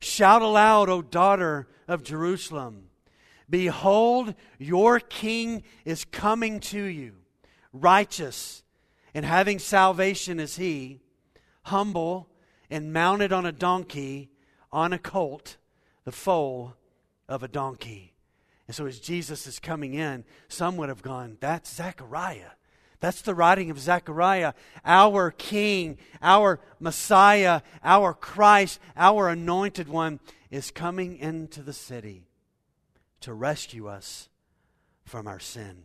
[0.00, 2.88] Shout aloud, O daughter of Jerusalem.
[3.48, 7.12] Behold, your king is coming to you,
[7.72, 8.62] righteous
[9.14, 11.00] and having salvation is he,
[11.64, 12.28] humble
[12.72, 14.30] and mounted on a donkey,
[14.72, 15.58] on a colt,
[16.04, 16.74] the foal
[17.28, 18.14] of a donkey.
[18.66, 22.52] And so as Jesus is coming in, some would have gone, That's Zechariah.
[22.98, 24.54] That's the writing of Zechariah.
[24.84, 30.18] Our King, our Messiah, our Christ, our anointed one
[30.50, 32.28] is coming into the city
[33.20, 34.30] to rescue us
[35.04, 35.82] from our sin.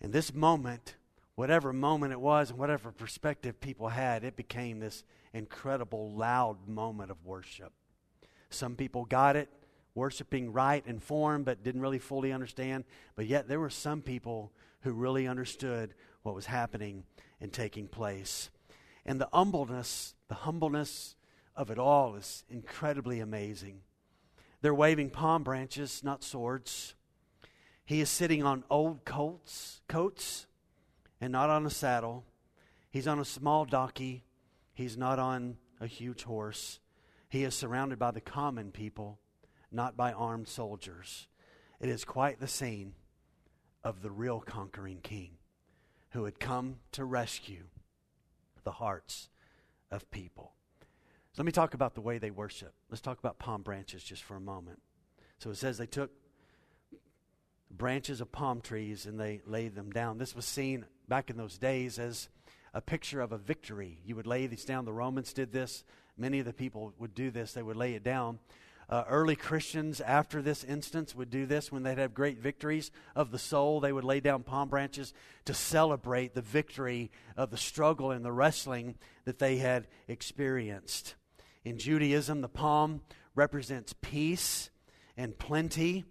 [0.00, 0.96] In this moment,
[1.36, 7.10] whatever moment it was and whatever perspective people had, it became this incredible, loud moment
[7.10, 7.72] of worship.
[8.50, 9.48] Some people got it,
[9.94, 12.84] worshiping right and form, but didn't really fully understand.
[13.14, 17.04] But yet, there were some people who really understood what was happening
[17.40, 18.50] and taking place.
[19.06, 21.16] And the humbleness, the humbleness
[21.56, 23.80] of it all is incredibly amazing.
[24.62, 26.94] They're waving palm branches, not swords.
[27.84, 30.46] He is sitting on old coats, coats
[31.20, 32.24] and not on a saddle.
[32.90, 34.24] He's on a small donkey.
[34.80, 36.80] He's not on a huge horse.
[37.28, 39.18] He is surrounded by the common people,
[39.70, 41.28] not by armed soldiers.
[41.80, 42.94] It is quite the scene
[43.84, 45.32] of the real conquering king
[46.12, 47.64] who had come to rescue
[48.64, 49.28] the hearts
[49.90, 50.54] of people.
[51.34, 52.72] So let me talk about the way they worship.
[52.88, 54.80] Let's talk about palm branches just for a moment.
[55.40, 56.10] So it says they took
[57.70, 60.16] branches of palm trees and they laid them down.
[60.16, 62.30] This was seen back in those days as
[62.72, 64.00] a picture of a victory.
[64.04, 64.84] You would lay these down.
[64.84, 65.84] The Romans did this.
[66.16, 67.52] Many of the people would do this.
[67.52, 68.38] They would lay it down.
[68.88, 73.30] Uh, early Christians, after this instance, would do this when they'd have great victories of
[73.30, 73.78] the soul.
[73.78, 78.32] They would lay down palm branches to celebrate the victory of the struggle and the
[78.32, 81.14] wrestling that they had experienced.
[81.64, 83.02] In Judaism, the palm
[83.36, 84.70] represents peace
[85.16, 86.04] and plenty.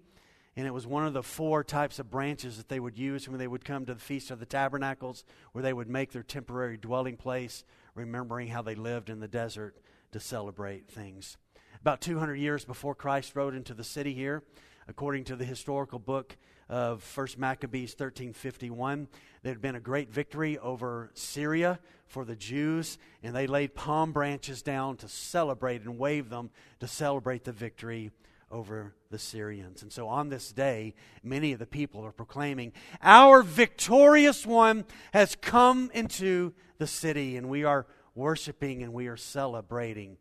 [0.59, 3.39] And it was one of the four types of branches that they would use when
[3.39, 6.75] they would come to the Feast of the Tabernacles, where they would make their temporary
[6.75, 7.63] dwelling place,
[7.95, 9.77] remembering how they lived in the desert
[10.11, 11.37] to celebrate things.
[11.79, 14.43] About 200 years before Christ rode into the city here,
[14.89, 16.35] according to the historical book
[16.67, 19.07] of First Maccabees 1351,
[19.43, 24.11] there had been a great victory over Syria for the Jews, and they laid palm
[24.11, 26.49] branches down to celebrate and wave them
[26.81, 28.11] to celebrate the victory
[28.51, 29.81] over the Syrians.
[29.81, 35.35] And so on this day, many of the people are proclaiming, Our victorious one has
[35.35, 37.85] come into the city, and we are
[38.15, 40.17] worshiping and we are celebrating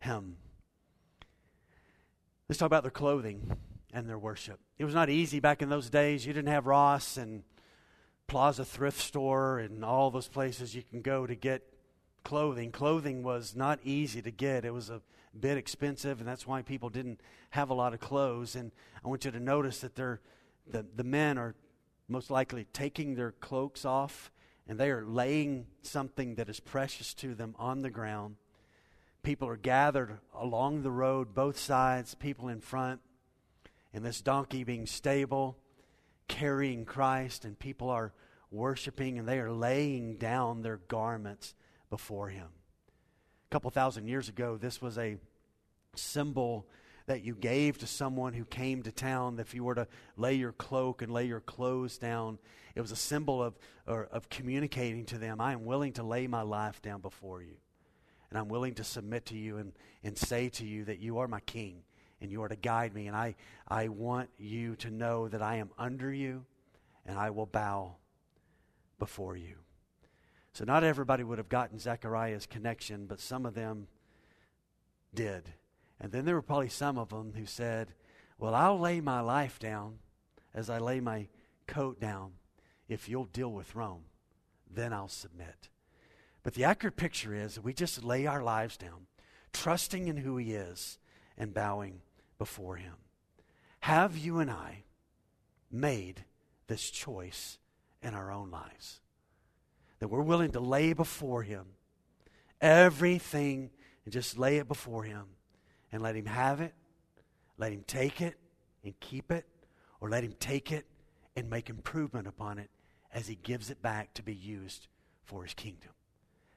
[0.00, 0.36] him.
[2.48, 3.56] Let's talk about their clothing
[3.92, 4.58] and their worship.
[4.78, 6.26] It was not easy back in those days.
[6.26, 7.42] You didn't have Ross and
[8.26, 11.62] Plaza Thrift Store and all those places you can go to get
[12.24, 12.70] clothing.
[12.72, 14.64] Clothing was not easy to get.
[14.64, 15.00] It was a
[15.38, 18.56] bit expensive, and that's why people didn't have a lot of clothes.
[18.56, 18.72] And
[19.04, 20.20] I want you to notice that they're,
[20.66, 21.54] the, the men are
[22.08, 24.30] most likely taking their cloaks off
[24.68, 28.36] and they are laying something that is precious to them on the ground.
[29.22, 33.00] People are gathered along the road, both sides, people in front,
[33.94, 35.56] and this donkey being stable,
[36.28, 38.12] carrying Christ, and people are
[38.50, 41.54] worshiping and they are laying down their garments
[41.90, 42.48] before him.
[43.48, 45.16] A couple thousand years ago, this was a
[45.94, 46.66] symbol
[47.06, 49.38] that you gave to someone who came to town.
[49.40, 49.88] If you were to
[50.18, 52.38] lay your cloak and lay your clothes down,
[52.74, 56.42] it was a symbol of, of communicating to them, I am willing to lay my
[56.42, 57.56] life down before you.
[58.28, 59.72] And I'm willing to submit to you and,
[60.04, 61.82] and say to you that you are my king
[62.20, 63.06] and you are to guide me.
[63.06, 63.34] And I,
[63.66, 66.44] I want you to know that I am under you
[67.06, 67.96] and I will bow
[68.98, 69.54] before you.
[70.52, 73.88] So not everybody would have gotten Zechariah's connection, but some of them
[75.14, 75.50] did.
[76.00, 77.94] And then there were probably some of them who said,
[78.38, 79.98] Well, I'll lay my life down
[80.54, 81.28] as I lay my
[81.66, 82.32] coat down
[82.88, 84.04] if you'll deal with Rome.
[84.70, 85.68] Then I'll submit.
[86.42, 89.06] But the accurate picture is we just lay our lives down,
[89.52, 90.98] trusting in who He is
[91.36, 92.00] and bowing
[92.38, 92.94] before Him.
[93.80, 94.84] Have you and I
[95.70, 96.24] made
[96.66, 97.58] this choice
[98.02, 99.00] in our own lives?
[99.98, 101.66] That we're willing to lay before Him
[102.60, 103.70] everything
[104.04, 105.24] and just lay it before Him
[105.92, 106.74] and let Him have it,
[107.56, 108.36] let Him take it
[108.84, 109.46] and keep it,
[110.00, 110.86] or let Him take it
[111.36, 112.70] and make improvement upon it
[113.12, 114.88] as He gives it back to be used
[115.24, 115.90] for His kingdom.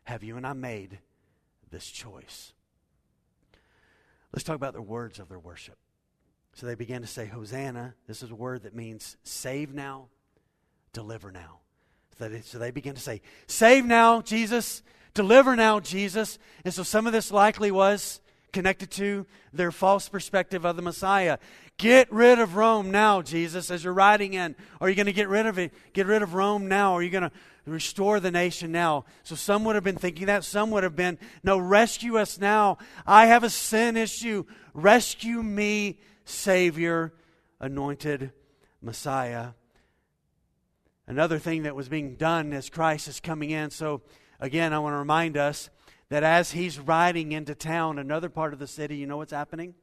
[0.04, 1.00] Have you and I made
[1.70, 2.54] this choice?
[4.32, 5.78] Let's talk about the words of their worship.
[6.54, 7.96] So they began to say, Hosanna.
[8.08, 10.08] This is a word that means save now,
[10.94, 11.60] deliver now.
[12.44, 14.84] So they, began to say, Save now, Jesus.
[15.14, 16.40] Deliver now, Jesus.
[16.64, 18.22] And so some of this likely was
[18.54, 21.38] connected to their false perspective of the Messiah.
[21.78, 24.56] Get rid of Rome now, Jesus, as you're riding in.
[24.80, 25.74] Are you going to get rid of it?
[25.94, 26.94] Get rid of Rome now?
[26.94, 27.32] Are you going to
[27.66, 29.06] restore the nation now?
[29.24, 30.44] So some would have been thinking that.
[30.44, 32.78] Some would have been, no, rescue us now.
[33.06, 34.46] I have a sin issue.
[34.74, 37.14] Rescue me, Savior,
[37.60, 38.32] anointed
[38.82, 39.50] Messiah.
[41.08, 43.70] Another thing that was being done as Christ is coming in.
[43.72, 44.02] So
[44.40, 45.70] again, I want to remind us
[46.10, 49.76] that as he's riding into town, another part of the city, you know what's happening?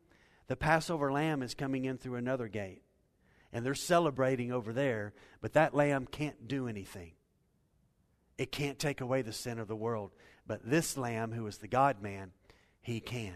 [0.46, 2.82] The Passover lamb is coming in through another gate.
[3.52, 7.12] And they're celebrating over there, but that lamb can't do anything.
[8.36, 10.12] It can't take away the sin of the world.
[10.46, 12.32] But this lamb, who is the God man,
[12.80, 13.34] he can.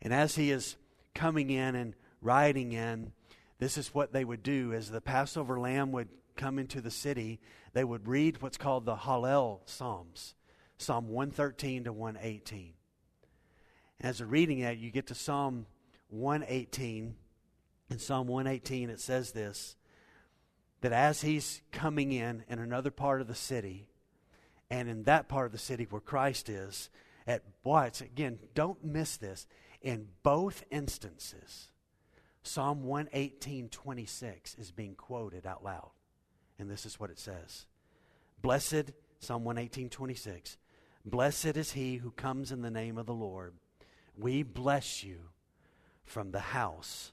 [0.00, 0.76] And as he is
[1.14, 3.12] coming in and riding in,
[3.58, 7.40] this is what they would do as the Passover lamb would come into the city,
[7.72, 10.34] they would read what's called the Hallel Psalms.
[10.78, 12.74] Psalm 113 to 118.
[14.00, 15.66] And As a reading that, you get to Psalm
[16.08, 17.14] 118.
[17.90, 19.76] In Psalm 118, it says this
[20.80, 23.86] that as he's coming in in another part of the city,
[24.68, 26.90] and in that part of the city where Christ is,
[27.26, 28.00] at what?
[28.00, 29.46] Again, don't miss this.
[29.80, 31.68] In both instances,
[32.42, 35.90] Psalm 118, 26 is being quoted out loud.
[36.58, 37.66] And this is what it says
[38.40, 40.56] Blessed, Psalm 118, 26.
[41.04, 43.54] Blessed is he who comes in the name of the Lord.
[44.16, 45.18] We bless you
[46.04, 47.12] from the house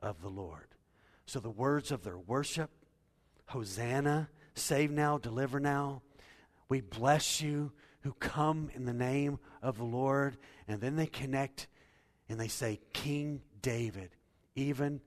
[0.00, 0.68] of the Lord.
[1.26, 2.70] So the words of their worship,
[3.46, 6.02] Hosanna, save now, deliver now.
[6.68, 10.36] We bless you who come in the name of the Lord.
[10.66, 11.68] And then they connect
[12.28, 14.10] and they say, King David,
[14.54, 15.00] even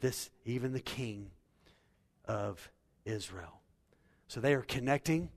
[0.00, 1.30] this, even the king
[2.24, 2.70] of
[3.08, 3.60] Israel.
[4.28, 5.30] So they are connecting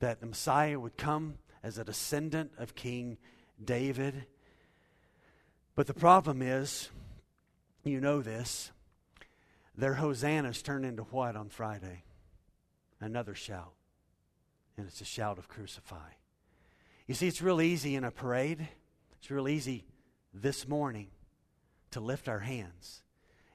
[0.00, 3.16] that the Messiah would come as a descendant of King
[3.62, 4.26] David.
[5.74, 6.90] But the problem is,
[7.82, 8.70] you know this,
[9.76, 12.04] their hosannas turn into what on Friday?
[13.00, 13.72] Another shout.
[14.76, 16.10] And it's a shout of crucify.
[17.06, 18.68] You see, it's real easy in a parade.
[19.18, 19.86] It's real easy
[20.34, 21.08] this morning
[21.90, 23.02] to lift our hands.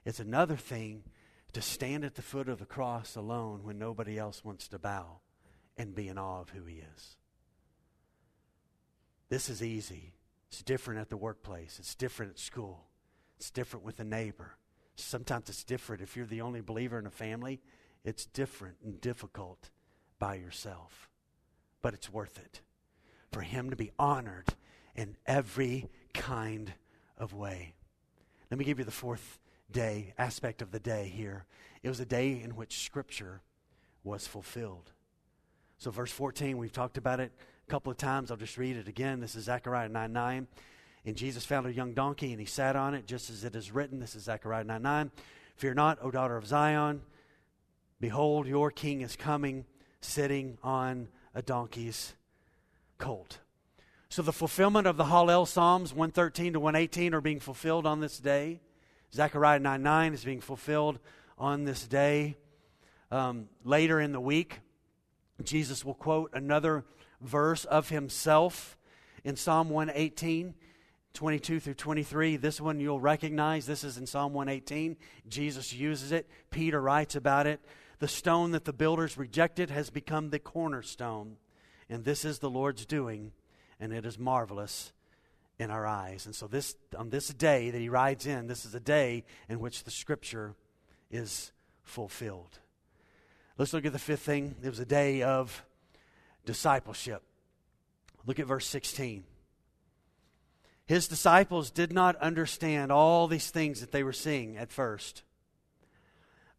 [0.04, 1.04] It's another thing
[1.52, 5.20] to stand at the foot of the cross alone when nobody else wants to bow
[5.76, 7.16] and be in awe of who he is.
[9.28, 10.14] This is easy.
[10.52, 12.84] It's different at the workplace, it's different at school,
[13.38, 14.58] it's different with a neighbor.
[14.96, 17.62] Sometimes it's different if you're the only believer in a family,
[18.04, 19.70] it's different and difficult
[20.18, 21.08] by yourself.
[21.80, 22.60] But it's worth it
[23.30, 24.48] for him to be honored
[24.94, 26.74] in every kind
[27.16, 27.74] of way.
[28.50, 29.38] Let me give you the fourth
[29.72, 31.46] day, aspect of the day here.
[31.82, 33.42] It was a day in which Scripture
[34.04, 34.92] was fulfilled.
[35.78, 37.32] So, verse 14, we've talked about it
[37.66, 38.30] a couple of times.
[38.30, 39.20] I'll just read it again.
[39.20, 40.46] This is Zechariah 9 9.
[41.04, 43.72] And Jesus found a young donkey, and he sat on it, just as it is
[43.72, 43.98] written.
[43.98, 45.10] This is Zechariah 9 9.
[45.56, 47.02] Fear not, O daughter of Zion.
[48.00, 49.64] Behold, your king is coming,
[50.00, 52.14] sitting on a donkey's
[52.98, 53.38] colt.
[54.08, 58.18] So the fulfillment of the Hallel Psalms 113 to 118 are being fulfilled on this
[58.18, 58.60] day.
[59.14, 60.98] Zechariah 9 9 is being fulfilled
[61.36, 62.36] on this day.
[63.10, 64.60] Um, later in the week,
[65.42, 66.84] Jesus will quote another
[67.20, 68.78] verse of himself
[69.22, 70.54] in Psalm 118,
[71.12, 72.36] 22 through 23.
[72.36, 73.66] This one you'll recognize.
[73.66, 74.96] This is in Psalm 118.
[75.28, 76.28] Jesus uses it.
[76.50, 77.60] Peter writes about it.
[77.98, 81.36] The stone that the builders rejected has become the cornerstone.
[81.88, 83.32] And this is the Lord's doing,
[83.78, 84.92] and it is marvelous
[85.58, 86.26] in our eyes.
[86.26, 89.60] And so this on this day that he rides in, this is a day in
[89.60, 90.54] which the scripture
[91.10, 92.58] is fulfilled.
[93.58, 94.56] Let's look at the fifth thing.
[94.62, 95.64] It was a day of
[96.44, 97.22] discipleship.
[98.26, 99.24] Look at verse 16.
[100.86, 105.22] His disciples did not understand all these things that they were seeing at first.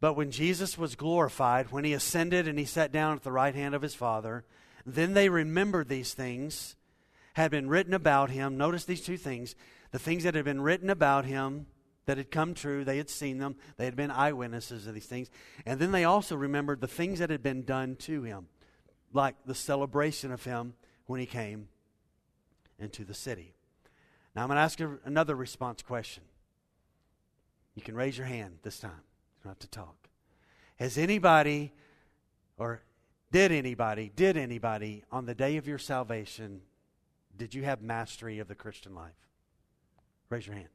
[0.00, 3.54] But when Jesus was glorified, when he ascended and he sat down at the right
[3.54, 4.44] hand of his Father,
[4.84, 6.76] then they remembered these things
[7.34, 8.56] had been written about him.
[8.56, 9.54] Notice these two things
[9.90, 11.66] the things that had been written about him
[12.06, 15.30] that had come true, they had seen them, they had been eyewitnesses of these things.
[15.64, 18.48] And then they also remembered the things that had been done to him,
[19.12, 20.74] like the celebration of him
[21.06, 21.68] when he came
[22.80, 23.54] into the city.
[24.34, 26.24] Now I'm going to ask you another response question.
[27.76, 28.90] You can raise your hand this time.
[28.90, 30.08] You don't have to talk.
[30.76, 31.72] Has anybody,
[32.58, 32.82] or
[33.30, 36.62] did anybody, did anybody on the day of your salvation,
[37.36, 39.12] did you have mastery of the Christian life?
[40.28, 40.68] Raise your hand.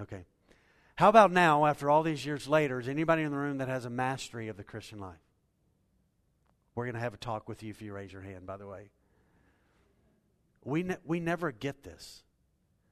[0.00, 0.24] Okay.
[0.96, 3.84] How about now, after all these years later, is anybody in the room that has
[3.84, 5.16] a mastery of the Christian life?
[6.74, 8.66] We're going to have a talk with you if you raise your hand, by the
[8.66, 8.90] way.
[10.64, 12.22] We, ne- we never get this.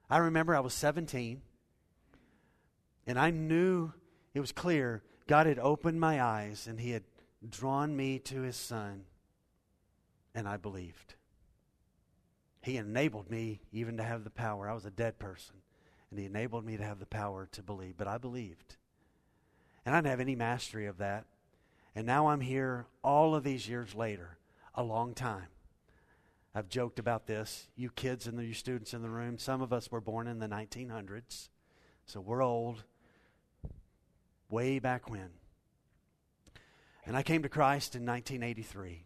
[0.08, 1.40] I remember I was 17,
[3.06, 3.92] and I knew
[4.34, 7.04] it was clear God had opened my eyes and He had
[7.48, 9.04] drawn me to His Son,
[10.34, 11.14] and I believed.
[12.62, 14.68] He enabled me even to have the power.
[14.68, 15.56] I was a dead person,
[16.10, 17.96] and He enabled me to have the power to believe.
[17.96, 18.76] But I believed.
[19.84, 21.24] And I didn't have any mastery of that.
[21.94, 24.38] And now I'm here all of these years later,
[24.74, 25.48] a long time.
[26.54, 27.68] I've joked about this.
[27.76, 30.48] You kids and you students in the room, some of us were born in the
[30.48, 31.48] 1900s,
[32.06, 32.84] so we're old,
[34.48, 35.30] way back when.
[37.06, 39.04] And I came to Christ in 1983.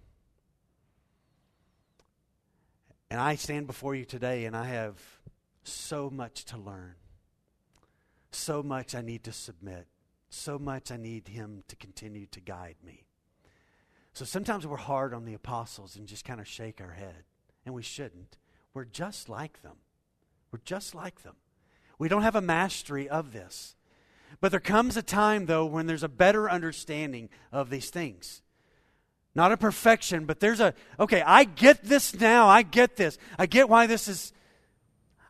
[3.11, 5.01] And I stand before you today and I have
[5.63, 6.95] so much to learn.
[8.31, 9.87] So much I need to submit.
[10.29, 13.05] So much I need Him to continue to guide me.
[14.13, 17.25] So sometimes we're hard on the apostles and just kind of shake our head.
[17.65, 18.37] And we shouldn't.
[18.75, 19.77] We're just like them.
[20.51, 21.37] We're just like them.
[21.99, 23.77] We don't have a mastery of this.
[24.41, 28.43] But there comes a time, though, when there's a better understanding of these things.
[29.35, 32.47] Not a perfection, but there's a, okay, I get this now.
[32.47, 33.19] I get this.
[33.39, 34.33] I get why this is,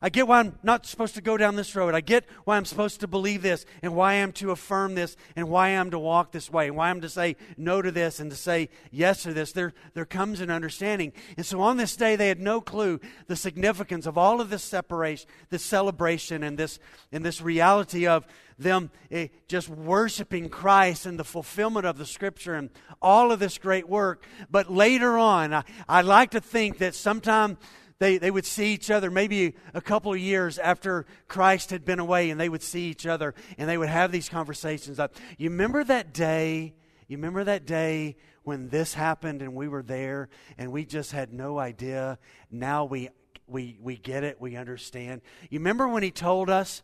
[0.04, 1.94] I get why I'm not supposed to go down this road.
[1.94, 5.48] I get why I'm supposed to believe this and why I'm to affirm this and
[5.48, 8.30] why I'm to walk this way and why I'm to say no to this and
[8.30, 9.52] to say yes to this.
[9.52, 11.14] There, there comes an understanding.
[11.38, 14.62] And so on this day, they had no clue the significance of all of this
[14.62, 16.78] separation, this celebration, and this,
[17.10, 18.26] and this reality of
[18.58, 22.68] them eh, just worshiping Christ and the fulfillment of the Scripture and
[23.00, 24.22] all of this great work.
[24.50, 27.56] But later on, I, I like to think that sometime
[27.98, 32.00] they, they would see each other maybe a couple of years after Christ had been
[32.00, 34.98] away, and they would see each other and they would have these conversations.
[34.98, 36.74] Of, you remember that day?
[37.06, 40.28] You remember that day when this happened and we were there
[40.58, 42.18] and we just had no idea?
[42.50, 43.10] Now we
[43.46, 45.20] we we get it, we understand.
[45.50, 46.82] You remember when he told us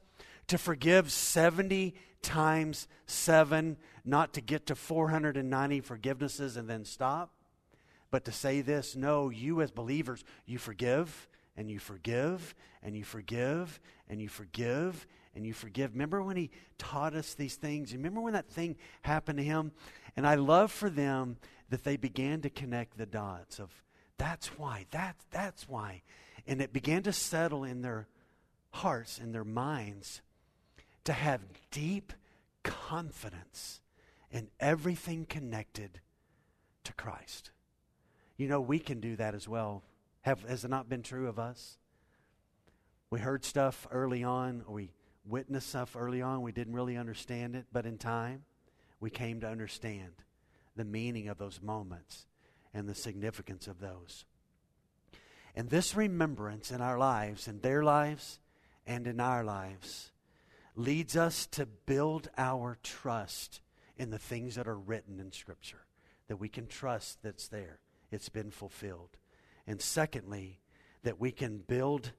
[0.48, 7.32] to forgive 70 times 7, not to get to 490 forgivenesses and then stop,
[8.11, 13.04] but to say this no, you as believers, you forgive and you forgive and you
[13.04, 15.92] forgive and you forgive and you forgive.
[15.92, 17.92] Remember when he taught us these things?
[17.92, 19.72] Remember when that thing happened to him?
[20.16, 21.36] And I love for them
[21.68, 23.70] that they began to connect the dots of
[24.18, 26.02] that's why, that, that's why.
[26.46, 28.06] And it began to settle in their
[28.70, 30.20] hearts and their minds
[31.04, 31.40] to have
[31.70, 32.12] deep
[32.62, 33.80] confidence
[34.30, 36.00] in everything connected
[36.84, 37.50] to Christ.
[38.41, 39.82] You know, we can do that as well.
[40.22, 41.76] Have, has it not been true of us?
[43.11, 44.93] We heard stuff early on, or we
[45.26, 48.45] witnessed stuff early on, we didn't really understand it, but in time,
[48.99, 50.12] we came to understand
[50.74, 52.24] the meaning of those moments
[52.72, 54.24] and the significance of those.
[55.55, 58.41] And this remembrance in our lives, in their lives,
[58.86, 60.12] and in our lives,
[60.76, 63.61] leads us to build our trust
[63.99, 65.84] in the things that are written in Scripture,
[66.28, 67.80] that we can trust that's there,
[68.11, 69.16] it's been fulfilled.
[69.66, 70.61] And secondly,
[71.02, 72.12] that we can build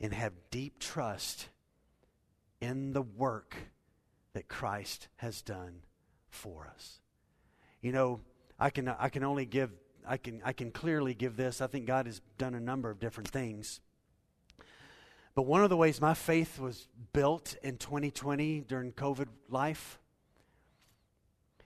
[0.00, 1.48] and have deep trust
[2.60, 3.54] in the work
[4.32, 5.82] that Christ has done
[6.28, 7.00] for us.
[7.80, 8.20] You know,
[8.58, 9.70] I can I can only give
[10.06, 11.60] I can I can clearly give this.
[11.60, 13.80] I think God has done a number of different things.
[15.34, 19.98] But one of the ways my faith was built in 2020 during COVID life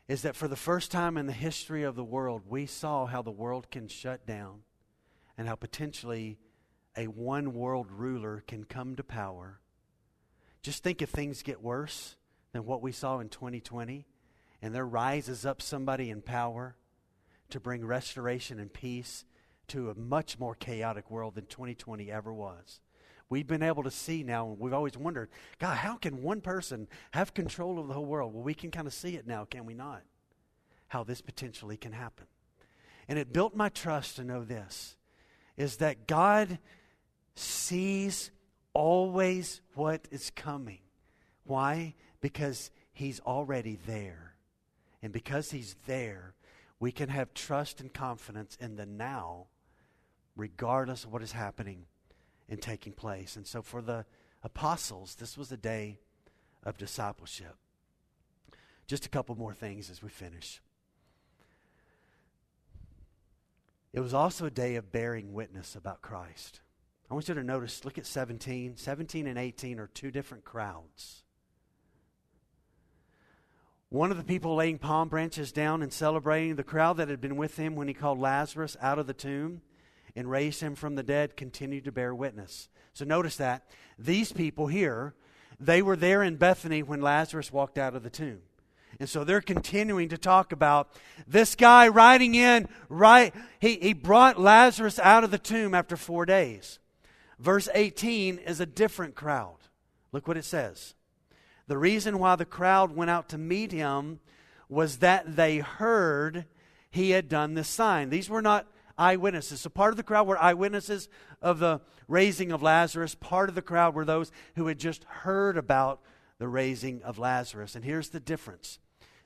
[0.09, 3.21] is that for the first time in the history of the world, we saw how
[3.21, 4.63] the world can shut down
[5.37, 6.39] and how potentially
[6.97, 9.61] a one world ruler can come to power.
[10.63, 12.17] Just think if things get worse
[12.53, 14.07] than what we saw in 2020
[14.63, 16.75] and there rises up somebody in power
[17.51, 19.25] to bring restoration and peace
[19.69, 22.81] to a much more chaotic world than 2020 ever was.
[23.31, 26.89] We've been able to see now, and we've always wondered, God, how can one person
[27.13, 28.33] have control of the whole world?
[28.33, 30.03] Well, we can kind of see it now, can we not?
[30.89, 32.27] How this potentially can happen.
[33.07, 34.97] And it built my trust to know this
[35.57, 36.59] is that God
[37.35, 38.31] sees
[38.73, 40.81] always what is coming.
[41.45, 41.95] Why?
[42.21, 44.35] Because He's already there.
[45.03, 46.35] And because He's there,
[46.81, 49.47] we can have trust and confidence in the now,
[50.37, 51.87] regardless of what is happening
[52.49, 53.37] and taking place.
[53.37, 54.05] And so for the
[54.43, 55.99] apostles, this was a day
[56.63, 57.57] of discipleship.
[58.87, 60.61] Just a couple more things as we finish.
[63.93, 66.61] It was also a day of bearing witness about Christ.
[67.11, 68.77] I want you to notice, look at 17.
[68.77, 71.25] 17 and 18 are two different crowds.
[73.91, 77.37] One of the people laying palm branches down and celebrating, the crowd that had been
[77.37, 79.63] with him when he called Lazarus out of the tomb
[80.19, 82.69] and raised him from the dead continued to bear witness.
[82.93, 83.71] So notice that.
[83.97, 85.15] These people here,
[85.61, 88.41] they were there in Bethany when Lazarus walked out of the tomb.
[88.99, 90.91] And so they're continuing to talk about
[91.29, 93.33] this guy riding in, right?
[93.61, 96.81] He, he brought Lazarus out of the tomb after four days.
[97.39, 99.59] Verse 18 is a different crowd.
[100.11, 100.97] Look what it says.
[101.69, 104.19] The reason why the crowd went out to meet him
[104.69, 106.47] was that they heard
[106.91, 108.11] he had done this sign.
[108.11, 108.67] These were not
[108.99, 109.61] eyewitnesses.
[109.61, 111.09] So part of the crowd were eyewitnesses
[111.41, 113.15] of the raising of Lazarus.
[113.15, 116.01] Part of the crowd were those who had just heard about
[116.39, 117.75] the raising of Lazarus.
[117.75, 118.79] And here's the difference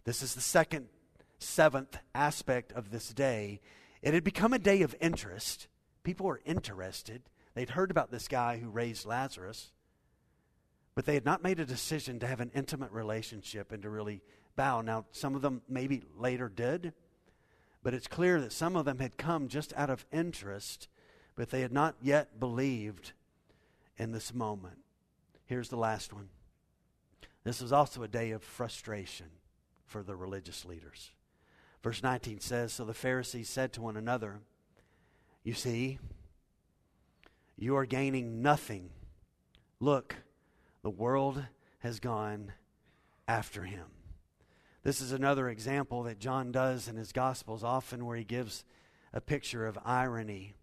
[0.05, 0.89] this is the second,
[1.39, 3.61] seventh aspect of this day.
[4.03, 5.69] It had become a day of interest.
[6.03, 7.23] People were interested.
[7.55, 9.71] They'd heard about this guy who raised Lazarus,
[10.95, 14.23] but they had not made a decision to have an intimate relationship and to really
[14.57, 14.81] bow.
[14.81, 16.93] Now, some of them maybe later did,
[17.83, 20.89] but it's clear that some of them had come just out of interest,
[21.35, 23.13] but they had not yet believed
[23.99, 24.79] in this moment.
[25.47, 26.29] Here's the last one.
[27.45, 29.27] This was also a day of frustration
[29.85, 31.11] for the religious leaders.
[31.83, 34.41] Verse 19 says So the Pharisees said to one another,
[35.43, 35.99] You see,
[37.59, 38.91] you are gaining nothing.
[39.81, 40.17] Look,
[40.83, 41.45] the world
[41.81, 42.53] has gone
[43.27, 43.87] after him.
[44.85, 48.65] This is another example that John does in his Gospels, often where he gives
[49.13, 50.55] a picture of irony.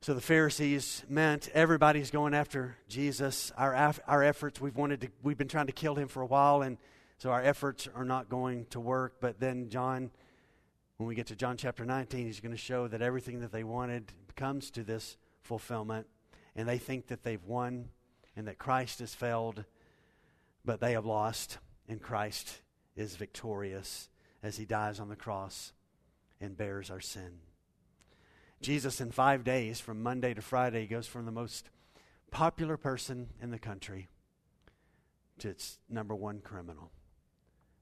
[0.00, 3.52] So the Pharisees meant everybody's going after Jesus.
[3.58, 6.62] Our, our efforts, we've wanted to, we've been trying to kill him for a while,
[6.62, 6.78] and
[7.18, 9.16] so our efforts are not going to work.
[9.20, 10.10] But then John,
[10.96, 13.64] when we get to John chapter 19, he's going to show that everything that they
[13.64, 16.06] wanted comes to this fulfillment.
[16.56, 17.90] And they think that they've won
[18.34, 19.66] and that Christ has failed,
[20.64, 22.61] but they have lost, and Christ
[22.96, 24.08] is victorious
[24.42, 25.72] as he dies on the cross
[26.40, 27.40] and bears our sin.
[28.60, 31.70] Jesus, in five days, from Monday to Friday, goes from the most
[32.30, 34.08] popular person in the country
[35.38, 36.90] to its number one criminal.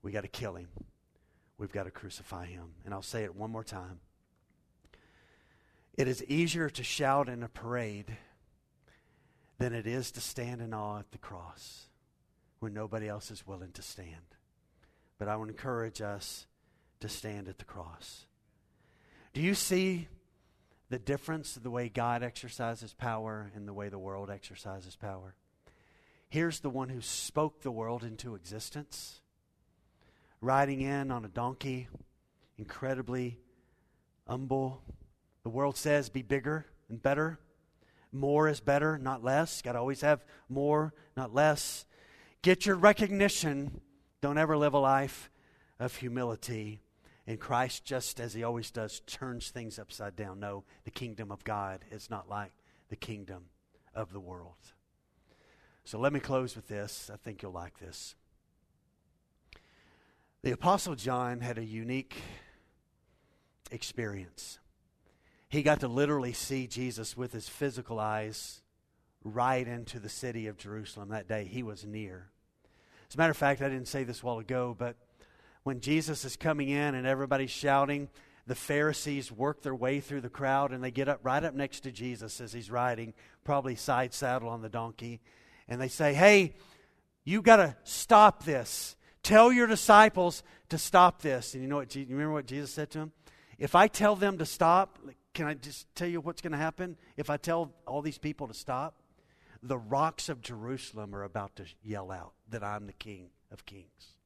[0.03, 0.69] We got to kill him.
[1.59, 2.73] We've got to crucify him.
[2.85, 4.01] And I'll say it one more time.
[5.95, 8.17] It is easier to shout in a parade
[9.59, 11.89] than it is to stand in awe at the cross
[12.61, 14.37] when nobody else is willing to stand.
[15.21, 16.47] But I would encourage us
[17.01, 18.25] to stand at the cross.
[19.35, 20.09] Do you see
[20.89, 25.35] the difference of the way God exercises power and the way the world exercises power?
[26.31, 29.21] Here's the one who spoke the world into existence
[30.41, 31.89] riding in on a donkey,
[32.57, 33.39] incredibly
[34.27, 34.83] humble.
[35.43, 37.39] The world says be bigger and better.
[38.11, 39.61] More is better, not less.
[39.61, 41.85] Got to always have more, not less.
[42.41, 43.83] Get your recognition.
[44.23, 45.31] Don't ever live a life
[45.79, 46.83] of humility.
[47.27, 50.41] And Christ, just as he always does, turns things upside down.
[50.41, 52.53] No, the kingdom of God is not like
[52.89, 53.45] the kingdom
[53.95, 54.75] of the world.
[55.85, 57.11] So let me close with this.
[57.13, 58.15] I think you'll like this.
[60.43, 62.17] The Apostle John had a unique
[63.71, 64.59] experience.
[65.49, 68.63] He got to literally see Jesus with his physical eyes
[69.25, 71.45] right into the city of Jerusalem that day.
[71.45, 72.31] He was near.
[73.11, 74.95] As a matter of fact, I didn't say this a while ago, but
[75.65, 78.09] when Jesus is coming in and everybody's shouting,
[78.47, 81.81] the Pharisees work their way through the crowd and they get up right up next
[81.81, 85.21] to Jesus as he's riding, probably side saddle on the donkey,
[85.67, 86.55] and they say, Hey,
[87.25, 88.95] you got to stop this.
[89.25, 91.55] Tell your disciples to stop this.
[91.55, 91.93] And you know what?
[91.93, 93.13] You remember what Jesus said to him?
[93.59, 95.01] If I tell them to stop,
[95.35, 96.97] can I just tell you what's going to happen?
[97.17, 98.95] If I tell all these people to stop,
[99.63, 104.17] the rocks of Jerusalem are about to yell out that I'm the King of Kings.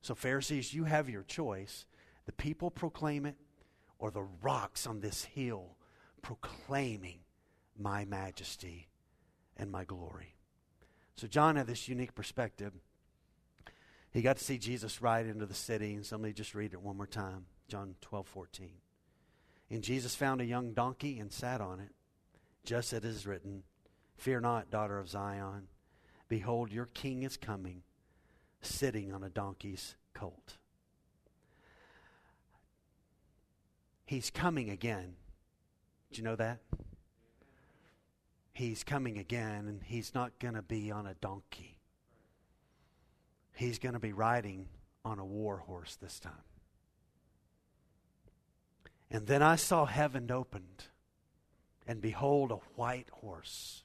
[0.00, 1.86] So, Pharisees, you have your choice.
[2.26, 3.36] The people proclaim it,
[3.98, 5.76] or the rocks on this hill
[6.22, 7.18] proclaiming
[7.78, 8.88] my majesty
[9.56, 10.34] and my glory.
[11.16, 12.72] So John had this unique perspective.
[14.12, 16.96] He got to see Jesus ride into the city, and somebody just read it one
[16.96, 17.46] more time.
[17.68, 18.70] John 12, 14.
[19.70, 21.90] And Jesus found a young donkey and sat on it,
[22.64, 23.62] just as it is written
[24.16, 25.68] Fear not, daughter of Zion.
[26.28, 27.82] Behold, your king is coming,
[28.60, 30.56] sitting on a donkey's colt.
[34.06, 35.14] He's coming again.
[36.10, 36.60] Did you know that?
[38.52, 41.78] He's coming again, and he's not going to be on a donkey.
[43.54, 44.68] He's going to be riding
[45.04, 46.32] on a war horse this time.
[49.10, 50.84] And then I saw heaven opened,
[51.86, 53.84] and behold, a white horse.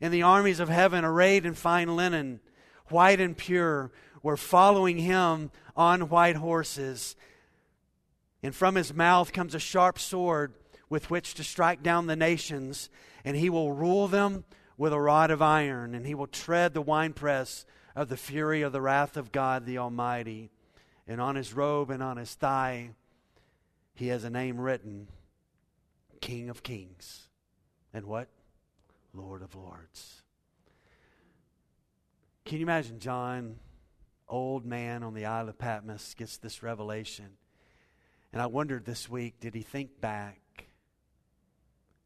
[0.00, 2.40] And the armies of heaven, arrayed in fine linen,
[2.88, 3.92] white and pure,
[4.22, 7.16] were following him on white horses.
[8.42, 10.54] And from his mouth comes a sharp sword
[10.88, 12.90] with which to strike down the nations,
[13.24, 14.44] and he will rule them
[14.76, 17.64] with a rod of iron, and he will tread the winepress
[17.96, 20.50] of the fury of the wrath of God the Almighty.
[21.06, 22.90] And on his robe and on his thigh,
[23.94, 25.08] he has a name written
[26.20, 27.28] King of Kings.
[27.92, 28.28] And what?
[29.14, 30.22] Lord of Lords.
[32.44, 33.56] Can you imagine John,
[34.28, 37.30] old man on the Isle of Patmos, gets this revelation?
[38.32, 40.40] And I wondered this week, did he think back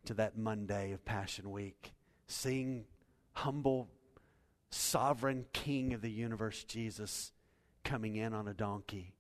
[0.04, 1.92] to that Monday of Passion Week?
[2.28, 2.84] seeing
[3.32, 3.88] humble,
[4.70, 7.32] sovereign King of the universe, Jesus,
[7.82, 9.14] coming in on a donkey.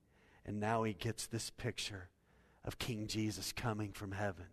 [0.46, 2.10] And now he gets this picture
[2.64, 4.46] of King Jesus coming from heaven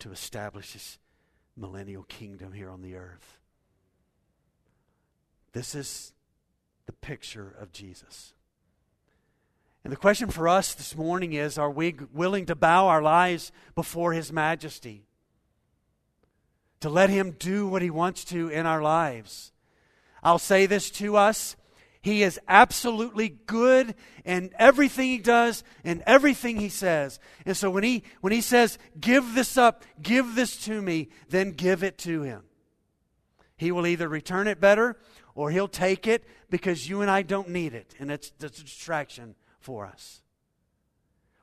[0.00, 0.98] to establish his
[1.56, 3.38] millennial kingdom here on the earth.
[5.52, 6.12] This is
[6.86, 8.32] the picture of Jesus.
[9.82, 13.50] And the question for us this morning is are we willing to bow our lives
[13.74, 15.04] before his majesty?
[16.80, 19.52] to let Him do what He wants to in our lives.
[20.22, 21.56] I'll say this to us.
[22.02, 23.94] He is absolutely good
[24.24, 27.20] in everything he does and everything he says.
[27.44, 31.52] And so when he when he says, "Give this up, give this to me," then
[31.52, 32.44] give it to him.
[33.56, 34.98] He will either return it better
[35.34, 38.64] or he'll take it because you and I don't need it and it's, it's a
[38.64, 40.22] distraction for us.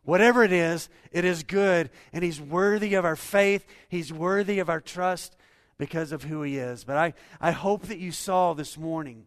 [0.08, 3.66] Whatever it is, it is good, and He's worthy of our faith.
[3.90, 5.36] He's worthy of our trust
[5.78, 6.86] because of who He is.
[6.86, 9.26] But I, I hope that you saw this morning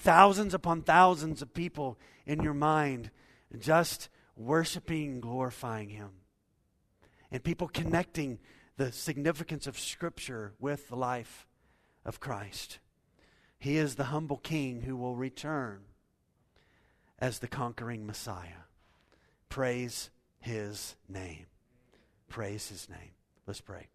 [0.00, 3.10] thousands upon thousands of people in your mind
[3.58, 6.10] just worshiping and glorifying Him.
[7.30, 8.38] And people connecting
[8.76, 11.46] the significance of Scripture with the life
[12.04, 12.78] of Christ.
[13.58, 15.80] He is the humble King who will return
[17.18, 18.64] as the conquering Messiah.
[19.50, 21.46] Praise his name.
[22.28, 23.10] Praise his name.
[23.46, 23.88] Let's pray.